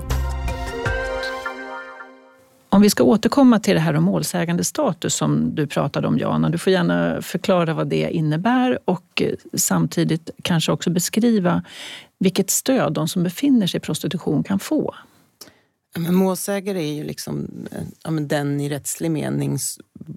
Om 2.72 2.82
vi 2.82 2.90
ska 2.90 3.04
återkomma 3.04 3.60
till 3.60 3.74
det 3.74 3.80
här 3.80 3.94
om 3.94 4.04
målsägande 4.04 4.64
status 4.64 5.16
som 5.16 5.56
du 5.56 5.68
pratade 5.68 6.08
om 6.08 6.18
Jana. 6.18 6.50
Du 6.50 6.58
får 6.58 6.74
gärna 6.74 7.22
förklara 7.22 7.74
vad 7.74 7.88
det 7.88 8.10
innebär 8.12 8.80
och 8.86 9.22
samtidigt 9.54 10.30
kanske 10.42 10.72
också 10.72 10.90
beskriva 10.90 11.64
vilket 12.20 12.50
stöd 12.50 12.94
de 12.94 13.08
som 13.08 13.24
befinner 13.24 13.68
sig 13.68 13.78
i 13.78 13.82
prostitution 13.82 14.44
kan 14.44 14.60
få. 14.60 14.96
Men 15.98 16.16
målsägare 16.16 16.90
är 16.90 16.94
ju 16.94 17.04
liksom 17.04 17.48
ja, 18.04 18.12
den 18.12 18.62
i 18.62 18.70
rättslig 18.70 19.12
mening 19.12 19.58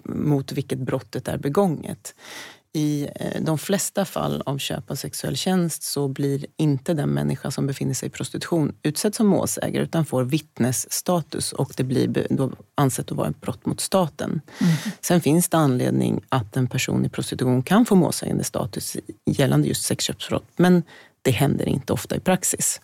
mot 0.05 0.53
vilket 0.53 0.79
brottet 0.79 1.29
är 1.29 1.39
begånget. 1.39 2.15
I 2.75 3.09
eh, 3.15 3.43
de 3.43 3.59
flesta 3.59 4.05
fall 4.05 4.43
av 4.47 4.59
köp 4.59 4.91
av 4.91 4.95
sexuell 4.95 5.37
tjänst 5.37 5.83
så 5.83 6.09
blir 6.09 6.47
inte 6.57 6.95
den 6.95 7.11
människa 7.11 7.51
som 7.51 7.67
befinner 7.67 7.95
sig 7.95 8.07
i 8.07 8.11
prostitution 8.11 8.75
utsedd 8.83 9.15
som 9.15 9.27
målsägare 9.27 9.83
utan 9.83 10.05
får 10.05 10.25
vittnesstatus 10.25 11.53
och 11.53 11.73
det 11.77 11.85
blir 11.85 12.27
då 12.31 12.53
ansett 12.75 13.11
att 13.11 13.17
vara 13.17 13.29
ett 13.29 13.41
brott 13.41 13.67
mot 13.67 13.81
staten. 13.81 14.41
Mm. 14.61 14.75
Sen 15.01 15.21
finns 15.21 15.49
det 15.49 15.57
anledning 15.57 16.21
att 16.29 16.57
en 16.57 16.67
person 16.67 17.05
i 17.05 17.09
prostitution 17.09 17.63
kan 17.63 17.87
få 17.87 17.95
målsägande 17.95 18.45
status 18.45 18.97
gällande 19.27 19.69
just 19.69 19.85
sexköpsbrott 19.85 20.49
men 20.57 20.83
det 21.23 21.31
händer 21.31 21.69
inte 21.69 21.93
ofta 21.93 22.17
i 22.17 22.21
praxis. 22.21 22.81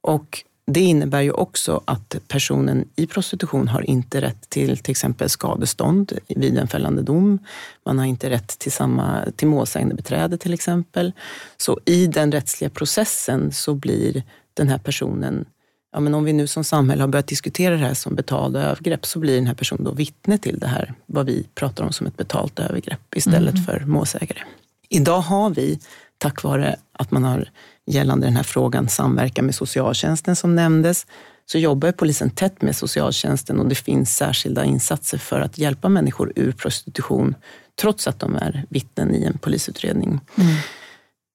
Och 0.00 0.44
det 0.66 0.80
innebär 0.80 1.20
ju 1.20 1.32
också 1.32 1.80
att 1.84 2.16
personen 2.28 2.88
i 2.96 3.06
prostitution 3.06 3.68
har 3.68 3.90
inte 3.90 4.20
rätt 4.20 4.50
till 4.50 4.78
till 4.78 4.90
exempel 4.90 5.28
skadestånd 5.28 6.12
vid 6.28 6.58
en 6.58 6.68
fällande 6.68 7.02
dom. 7.02 7.38
Man 7.86 7.98
har 7.98 8.06
inte 8.06 8.30
rätt 8.30 8.58
till, 8.58 8.72
samma, 8.72 9.24
till 9.36 9.48
målsägande 9.48 9.94
beträde 9.94 10.38
till 10.38 10.54
exempel. 10.54 11.12
Så 11.56 11.80
i 11.84 12.06
den 12.06 12.32
rättsliga 12.32 12.70
processen 12.70 13.52
så 13.52 13.74
blir 13.74 14.22
den 14.54 14.68
här 14.68 14.78
personen 14.78 15.44
Ja, 15.92 16.00
men 16.00 16.14
om 16.14 16.24
vi 16.24 16.32
nu 16.32 16.46
som 16.46 16.64
samhälle 16.64 17.02
har 17.02 17.08
börjat 17.08 17.26
diskutera 17.26 17.74
det 17.74 17.80
här 17.80 17.94
som 17.94 18.14
betalda 18.14 18.62
övergrepp 18.62 19.06
så 19.06 19.18
blir 19.18 19.34
den 19.34 19.46
här 19.46 19.54
personen 19.54 19.84
då 19.84 19.90
vittne 19.90 20.38
till 20.38 20.58
det 20.58 20.66
här, 20.66 20.94
vad 21.06 21.26
vi 21.26 21.46
pratar 21.54 21.84
om 21.84 21.92
som 21.92 22.06
ett 22.06 22.16
betalt 22.16 22.58
övergrepp 22.58 23.14
istället 23.16 23.54
mm. 23.54 23.64
för 23.64 23.80
målsägare. 23.80 24.42
Idag 24.88 25.20
har 25.20 25.50
vi, 25.50 25.80
tack 26.20 26.42
vare 26.42 26.76
att 26.92 27.10
man 27.10 27.24
har 27.24 27.50
gällande 27.86 28.26
den 28.26 28.36
här 28.36 28.42
frågan 28.42 28.88
samverka 28.88 29.42
med 29.42 29.54
socialtjänsten 29.54 30.36
som 30.36 30.54
nämndes, 30.54 31.06
så 31.46 31.58
jobbar 31.58 31.92
polisen 31.92 32.30
tätt 32.30 32.62
med 32.62 32.76
socialtjänsten 32.76 33.60
och 33.60 33.66
det 33.66 33.74
finns 33.74 34.16
särskilda 34.16 34.64
insatser 34.64 35.18
för 35.18 35.40
att 35.40 35.58
hjälpa 35.58 35.88
människor 35.88 36.32
ur 36.36 36.52
prostitution 36.52 37.34
trots 37.80 38.06
att 38.06 38.20
de 38.20 38.36
är 38.36 38.64
vittnen 38.68 39.14
i 39.14 39.24
en 39.24 39.38
polisutredning. 39.38 40.20
Mm. 40.36 40.56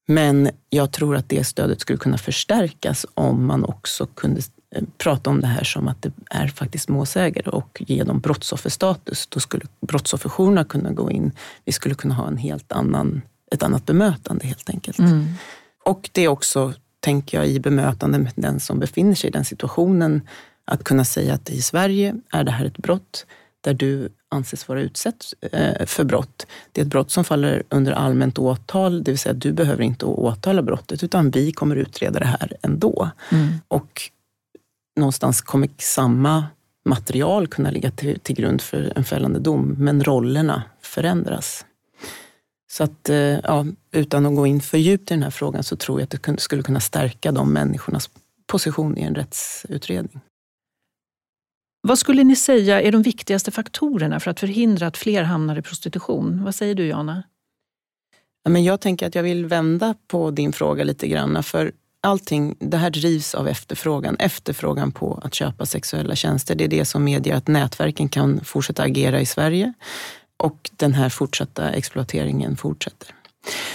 Men 0.07 0.49
jag 0.69 0.91
tror 0.91 1.15
att 1.15 1.29
det 1.29 1.43
stödet 1.43 1.81
skulle 1.81 1.99
kunna 1.99 2.17
förstärkas 2.17 3.05
om 3.13 3.45
man 3.45 3.65
också 3.65 4.05
kunde 4.05 4.41
eh, 4.75 4.83
prata 4.97 5.29
om 5.29 5.41
det 5.41 5.47
här 5.47 5.63
som 5.63 5.87
att 5.87 6.01
det 6.01 6.11
är 6.29 6.47
faktiskt 6.47 6.89
målsägare 6.89 7.49
och 7.49 7.83
ge 7.87 8.03
dem 8.03 8.19
brottsofferstatus. 8.19 9.27
Då 9.27 9.39
skulle 9.39 9.65
brottsofferjourerna 9.87 10.63
kunna 10.63 10.91
gå 10.91 11.11
in. 11.11 11.31
Vi 11.65 11.71
skulle 11.71 11.95
kunna 11.95 12.13
ha 12.13 12.27
en 12.27 12.37
helt 12.37 12.71
annan, 12.71 13.21
ett 13.55 13.63
annat 13.63 13.85
bemötande 13.85 14.47
helt 14.47 14.69
enkelt. 14.69 14.99
Mm. 14.99 15.25
Och 15.85 16.09
det 16.11 16.21
är 16.21 16.27
också, 16.27 16.73
tänker 16.99 17.37
jag, 17.37 17.47
i 17.47 17.59
bemötande 17.59 18.19
med 18.19 18.33
den 18.35 18.59
som 18.59 18.79
befinner 18.79 19.15
sig 19.15 19.27
i 19.27 19.31
den 19.31 19.45
situationen, 19.45 20.21
att 20.65 20.83
kunna 20.83 21.05
säga 21.05 21.33
att 21.33 21.49
i 21.49 21.61
Sverige 21.61 22.15
är 22.31 22.43
det 22.43 22.51
här 22.51 22.65
ett 22.65 22.77
brott 22.77 23.25
där 23.61 23.73
du 23.73 24.09
anses 24.29 24.67
vara 24.67 24.81
utsatt 24.81 25.33
eh, 25.51 25.85
för 25.85 26.03
brott. 26.03 26.47
Det 26.71 26.81
är 26.81 26.85
ett 26.85 26.91
brott 26.91 27.11
som 27.11 27.23
faller 27.23 27.63
under 27.69 27.91
allmänt 27.91 28.39
åtal, 28.39 29.03
det 29.03 29.11
vill 29.11 29.19
säga 29.19 29.33
att 29.33 29.41
du 29.41 29.51
behöver 29.51 29.83
inte 29.83 30.05
åtala 30.05 30.61
brottet 30.61 31.03
utan 31.03 31.31
vi 31.31 31.51
kommer 31.51 31.75
utreda 31.75 32.19
det 32.19 32.25
här 32.25 32.53
ändå. 32.61 33.09
Mm. 33.31 33.47
Och 33.67 34.01
någonstans 34.95 35.41
kommer 35.41 35.69
samma 35.77 36.45
material 36.85 37.47
kunna 37.47 37.71
ligga 37.71 37.91
till, 37.91 38.19
till 38.19 38.35
grund 38.35 38.61
för 38.61 38.93
en 38.95 39.03
fällande 39.03 39.39
dom, 39.39 39.75
men 39.77 40.03
rollerna 40.03 40.63
förändras. 40.81 41.65
Så 42.77 42.83
att, 42.83 43.09
eh, 43.09 43.17
ja, 43.17 43.65
utan 43.91 44.25
att 44.25 44.35
gå 44.35 44.47
in 44.47 44.61
för 44.61 44.77
djupt 44.77 45.11
i 45.11 45.13
den 45.13 45.23
här 45.23 45.29
frågan 45.29 45.63
så 45.63 45.75
tror 45.75 45.99
jag 45.99 46.03
att 46.03 46.23
det 46.23 46.39
skulle 46.39 46.63
kunna 46.63 46.79
stärka 46.79 47.31
de 47.31 47.53
människornas 47.53 48.09
position 48.47 48.97
i 48.97 49.01
en 49.01 49.15
rättsutredning. 49.15 50.19
Vad 51.81 51.99
skulle 51.99 52.23
ni 52.23 52.35
säga 52.35 52.81
är 52.81 52.91
de 52.91 53.01
viktigaste 53.01 53.51
faktorerna 53.51 54.19
för 54.19 54.31
att 54.31 54.39
förhindra 54.39 54.87
att 54.87 54.97
fler 54.97 55.23
hamnar 55.23 55.57
i 55.57 55.61
prostitution? 55.61 56.43
Vad 56.43 56.55
säger 56.55 56.75
du, 56.75 56.87
Jana? 56.87 57.23
Ja, 58.43 58.49
men 58.49 58.63
jag 58.63 58.81
tänker 58.81 59.07
att 59.07 59.15
jag 59.15 59.23
vill 59.23 59.45
vända 59.45 59.95
på 60.07 60.31
din 60.31 60.53
fråga 60.53 60.83
lite 60.83 61.07
grann. 61.07 61.43
För 61.43 61.71
allting, 62.01 62.55
det 62.59 62.77
här 62.77 62.89
drivs 62.89 63.35
av 63.35 63.47
efterfrågan. 63.47 64.15
Efterfrågan 64.19 64.91
på 64.91 65.19
att 65.23 65.33
köpa 65.33 65.65
sexuella 65.65 66.15
tjänster. 66.15 66.55
Det 66.55 66.63
är 66.63 66.67
det 66.67 66.85
som 66.85 67.03
medger 67.03 67.35
att 67.35 67.47
nätverken 67.47 68.09
kan 68.09 68.43
fortsätta 68.43 68.83
agera 68.83 69.21
i 69.21 69.25
Sverige 69.25 69.73
och 70.37 70.69
den 70.77 70.93
här 70.93 71.09
fortsatta 71.09 71.71
exploateringen 71.71 72.57
fortsätter. 72.57 73.15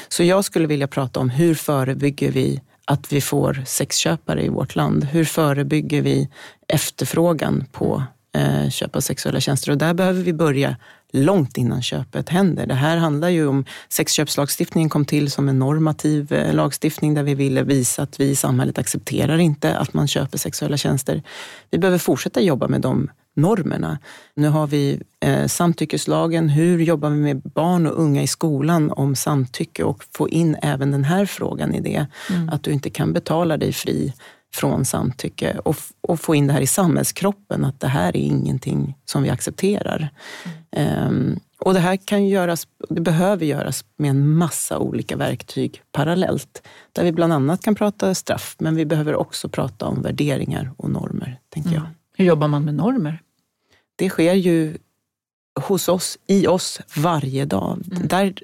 Så 0.08 0.22
jag 0.22 0.44
skulle 0.44 0.66
vilja 0.66 0.88
prata 0.88 1.20
om 1.20 1.30
hur 1.30 1.54
förebygger 1.54 2.30
vi 2.30 2.60
att 2.84 3.12
vi 3.12 3.20
får 3.20 3.62
sexköpare 3.66 4.44
i 4.44 4.48
vårt 4.48 4.76
land? 4.76 5.04
Hur 5.04 5.24
förebygger 5.24 6.02
vi 6.02 6.28
efterfrågan 6.68 7.64
på 7.72 8.02
eh, 8.36 8.70
köp 8.70 8.96
av 8.96 9.00
sexuella 9.00 9.40
tjänster? 9.40 9.70
Och 9.70 9.78
där 9.78 9.94
behöver 9.94 10.22
vi 10.22 10.32
börja 10.32 10.76
långt 11.12 11.56
innan 11.56 11.82
köpet 11.82 12.28
händer. 12.28 12.66
Det 12.66 12.74
här 12.74 12.96
handlar 12.96 13.28
ju 13.28 13.46
om, 13.46 13.64
sexköpslagstiftningen 13.88 14.90
kom 14.90 15.04
till 15.04 15.30
som 15.30 15.48
en 15.48 15.58
normativ 15.58 16.32
eh, 16.32 16.54
lagstiftning 16.54 17.14
där 17.14 17.22
vi 17.22 17.34
ville 17.34 17.62
visa 17.62 18.02
att 18.02 18.20
vi 18.20 18.24
i 18.24 18.36
samhället 18.36 18.78
accepterar 18.78 19.38
inte 19.38 19.78
att 19.78 19.94
man 19.94 20.08
köper 20.08 20.38
sexuella 20.38 20.76
tjänster. 20.76 21.22
Vi 21.70 21.78
behöver 21.78 21.98
fortsätta 21.98 22.40
jobba 22.40 22.68
med 22.68 22.80
de 22.80 23.10
normerna. 23.36 23.98
Nu 24.34 24.48
har 24.48 24.66
vi 24.66 25.02
eh, 25.20 25.46
samtyckeslagen. 25.46 26.48
Hur 26.48 26.78
jobbar 26.78 27.10
vi 27.10 27.16
med 27.16 27.40
barn 27.40 27.86
och 27.86 28.02
unga 28.02 28.22
i 28.22 28.26
skolan 28.26 28.90
om 28.90 29.16
samtycke 29.16 29.84
och 29.84 30.04
få 30.16 30.28
in 30.28 30.56
även 30.62 30.90
den 30.90 31.04
här 31.04 31.26
frågan 31.26 31.74
i 31.74 31.80
det? 31.80 32.06
Mm. 32.30 32.48
Att 32.48 32.62
du 32.62 32.70
inte 32.72 32.90
kan 32.90 33.12
betala 33.12 33.56
dig 33.56 33.72
fri 33.72 34.12
från 34.54 34.84
samtycke 34.84 35.58
och, 35.64 35.76
och, 36.00 36.20
få 36.20 36.34
in 36.34 36.46
det 36.46 36.52
här 36.52 36.60
i 36.60 36.66
samhällskroppen, 36.66 37.64
att 37.64 37.80
det 37.80 37.88
här 37.88 38.16
är 38.16 38.20
ingenting 38.20 38.96
som 39.04 39.22
vi 39.22 39.30
accepterar. 39.30 40.08
Mm. 40.72 41.08
Um, 41.08 41.40
och 41.58 41.74
det 41.74 41.80
här 41.80 41.96
kan 41.96 42.28
göras, 42.28 42.66
det 42.88 43.00
behöver 43.00 43.46
göras 43.46 43.84
med 43.96 44.10
en 44.10 44.28
massa 44.28 44.78
olika 44.78 45.16
verktyg 45.16 45.82
parallellt. 45.92 46.62
Där 46.92 47.04
vi 47.04 47.12
bland 47.12 47.32
annat 47.32 47.62
kan 47.62 47.74
prata 47.74 48.14
straff, 48.14 48.56
men 48.58 48.76
vi 48.76 48.86
behöver 48.86 49.14
också 49.14 49.48
prata 49.48 49.86
om 49.86 50.02
värderingar 50.02 50.72
och 50.76 50.90
normer, 50.90 51.38
tänker 51.48 51.70
mm. 51.70 51.82
jag. 51.82 51.99
Hur 52.20 52.26
jobbar 52.26 52.48
man 52.48 52.64
med 52.64 52.74
normer? 52.74 53.22
Det 53.96 54.08
sker 54.08 54.34
ju 54.34 54.78
hos 55.60 55.88
oss, 55.88 56.18
i 56.26 56.46
oss 56.46 56.80
varje 56.96 57.44
dag. 57.44 57.82
Mm. 57.90 58.08
Där 58.08 58.34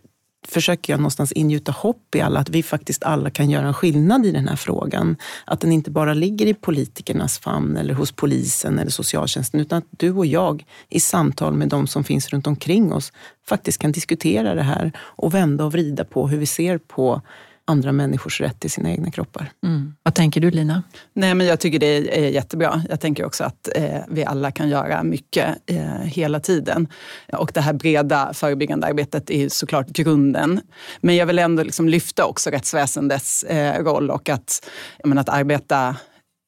försöker 0.46 0.92
jag 0.92 1.00
någonstans 1.00 1.32
ingjuta 1.32 1.72
hopp 1.72 2.14
i 2.14 2.20
alla, 2.20 2.40
att 2.40 2.48
vi 2.48 2.62
faktiskt 2.62 3.02
alla 3.02 3.30
kan 3.30 3.50
göra 3.50 3.66
en 3.66 3.74
skillnad 3.74 4.26
i 4.26 4.30
den 4.30 4.48
här 4.48 4.56
frågan. 4.56 5.16
Att 5.44 5.60
den 5.60 5.72
inte 5.72 5.90
bara 5.90 6.14
ligger 6.14 6.46
i 6.46 6.54
politikernas 6.54 7.38
famn 7.38 7.76
eller 7.76 7.94
hos 7.94 8.12
polisen 8.12 8.78
eller 8.78 8.90
socialtjänsten, 8.90 9.60
utan 9.60 9.78
att 9.78 9.88
du 9.90 10.12
och 10.12 10.26
jag 10.26 10.64
i 10.88 11.00
samtal 11.00 11.54
med 11.54 11.68
de 11.68 11.86
som 11.86 12.04
finns 12.04 12.28
runt 12.28 12.46
omkring 12.46 12.92
oss 12.92 13.12
faktiskt 13.46 13.78
kan 13.78 13.92
diskutera 13.92 14.54
det 14.54 14.62
här 14.62 14.92
och 14.98 15.34
vända 15.34 15.64
och 15.64 15.72
vrida 15.72 16.04
på 16.04 16.28
hur 16.28 16.38
vi 16.38 16.46
ser 16.46 16.78
på 16.78 17.22
andra 17.66 17.92
människors 17.92 18.40
rätt 18.40 18.60
till 18.60 18.70
sina 18.70 18.90
egna 18.90 19.10
kroppar. 19.10 19.50
Mm. 19.64 19.94
Vad 20.02 20.14
tänker 20.14 20.40
du 20.40 20.50
Lina? 20.50 20.82
Nej, 21.12 21.34
men 21.34 21.46
jag 21.46 21.60
tycker 21.60 21.78
det 21.78 22.18
är 22.26 22.30
jättebra. 22.30 22.82
Jag 22.88 23.00
tänker 23.00 23.24
också 23.24 23.44
att 23.44 23.68
eh, 23.74 24.00
vi 24.08 24.24
alla 24.24 24.50
kan 24.50 24.68
göra 24.68 25.02
mycket 25.02 25.56
eh, 25.66 26.00
hela 26.00 26.40
tiden. 26.40 26.88
Och 27.32 27.50
det 27.54 27.60
här 27.60 27.72
breda 27.72 28.34
förebyggande 28.34 28.86
arbetet 28.86 29.30
är 29.30 29.48
såklart 29.48 29.88
grunden. 29.88 30.60
Men 31.00 31.16
jag 31.16 31.26
vill 31.26 31.38
ändå 31.38 31.62
liksom 31.62 31.88
lyfta 31.88 32.24
också 32.24 32.50
rättsväsendets 32.50 33.42
eh, 33.42 33.84
roll 33.84 34.10
och 34.10 34.28
att, 34.28 34.68
menar, 35.04 35.20
att 35.20 35.28
arbeta 35.28 35.96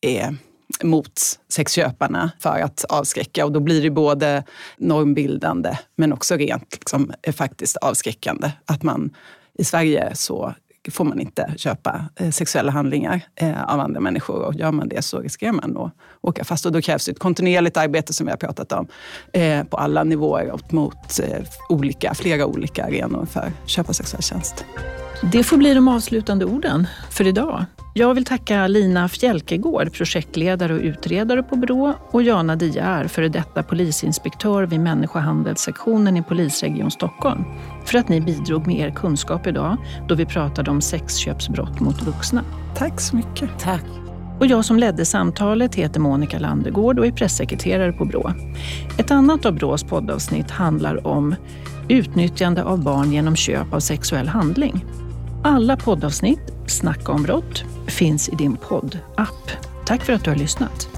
är 0.06 0.36
mot 0.82 1.20
sexköparna 1.48 2.30
för 2.38 2.60
att 2.60 2.84
avskräcka. 2.84 3.44
Och 3.44 3.52
då 3.52 3.60
blir 3.60 3.82
det 3.82 3.90
både 3.90 4.44
normbildande 4.76 5.78
men 5.96 6.12
också 6.12 6.36
rent 6.36 6.72
liksom, 6.72 7.12
faktiskt 7.32 7.76
avskräckande. 7.76 8.50
Att 8.64 8.82
man 8.82 9.10
i 9.58 9.64
Sverige 9.64 10.14
så 10.14 10.54
får 10.90 11.04
man 11.04 11.20
inte 11.20 11.54
köpa 11.56 12.04
eh, 12.16 12.30
sexuella 12.30 12.72
handlingar 12.72 13.20
eh, 13.34 13.72
av 13.72 13.80
andra 13.80 14.00
människor. 14.00 14.42
Och 14.42 14.54
gör 14.54 14.72
man 14.72 14.88
det 14.88 15.02
så 15.02 15.20
riskerar 15.20 15.52
man 15.52 15.76
att 15.76 15.92
åka 16.20 16.44
fast. 16.44 16.66
Och 16.66 16.72
då 16.72 16.80
krävs 16.80 17.08
ett 17.08 17.18
kontinuerligt 17.18 17.76
arbete 17.76 18.12
som 18.12 18.26
vi 18.26 18.30
har 18.30 18.38
pratat 18.38 18.72
om 18.72 18.86
eh, 19.32 19.64
på 19.64 19.76
alla 19.76 20.04
nivåer 20.04 20.50
och 20.50 20.72
mot 20.72 21.20
olika, 21.68 22.14
flera 22.14 22.46
olika 22.46 22.84
arenor 22.84 23.26
för 23.26 23.40
att 23.40 23.68
köpa 23.68 23.92
sexuell 23.92 24.22
tjänst. 24.22 24.64
Det 25.22 25.42
får 25.42 25.56
bli 25.56 25.74
de 25.74 25.88
avslutande 25.88 26.44
orden 26.44 26.86
för 27.10 27.26
idag. 27.26 27.64
Jag 27.94 28.14
vill 28.14 28.24
tacka 28.24 28.66
Lina 28.66 29.08
Fjälkegård, 29.08 29.92
projektledare 29.92 30.74
och 30.74 30.80
utredare 30.80 31.42
på 31.42 31.56
Brå 31.56 31.94
och 32.10 32.22
Jana 32.22 32.56
Diar, 32.56 33.04
före 33.04 33.28
detta 33.28 33.62
polisinspektör 33.62 34.62
vid 34.62 34.80
människohandelssektionen 34.80 36.16
i 36.16 36.22
Polisregion 36.22 36.90
Stockholm, 36.90 37.44
för 37.84 37.98
att 37.98 38.08
ni 38.08 38.20
bidrog 38.20 38.66
med 38.66 38.76
er 38.76 38.90
kunskap 38.90 39.46
idag 39.46 39.76
då 40.08 40.14
vi 40.14 40.26
pratade 40.26 40.70
om 40.70 40.80
sexköpsbrott 40.80 41.80
mot 41.80 42.02
vuxna. 42.02 42.44
Tack 42.76 43.00
så 43.00 43.16
mycket. 43.16 43.50
Tack. 43.58 43.84
Och 44.40 44.46
jag 44.46 44.64
som 44.64 44.78
ledde 44.78 45.04
samtalet 45.04 45.74
heter 45.74 46.00
Monica 46.00 46.38
Landegård 46.38 46.98
och 46.98 47.06
är 47.06 47.12
pressekreterare 47.12 47.92
på 47.92 48.04
Brå. 48.04 48.32
Ett 48.98 49.10
annat 49.10 49.46
av 49.46 49.54
Brås 49.54 49.84
poddavsnitt 49.84 50.50
handlar 50.50 51.06
om 51.06 51.34
utnyttjande 51.88 52.64
av 52.64 52.82
barn 52.82 53.12
genom 53.12 53.36
köp 53.36 53.72
av 53.72 53.80
sexuell 53.80 54.28
handling. 54.28 54.84
Alla 55.44 55.76
poddavsnitt, 55.76 56.40
Snacka 56.66 57.12
om 57.12 57.22
brott, 57.22 57.64
finns 57.86 58.28
i 58.28 58.34
din 58.34 58.56
poddapp. 58.56 59.50
Tack 59.86 60.04
för 60.04 60.12
att 60.12 60.24
du 60.24 60.30
har 60.30 60.36
lyssnat. 60.36 60.97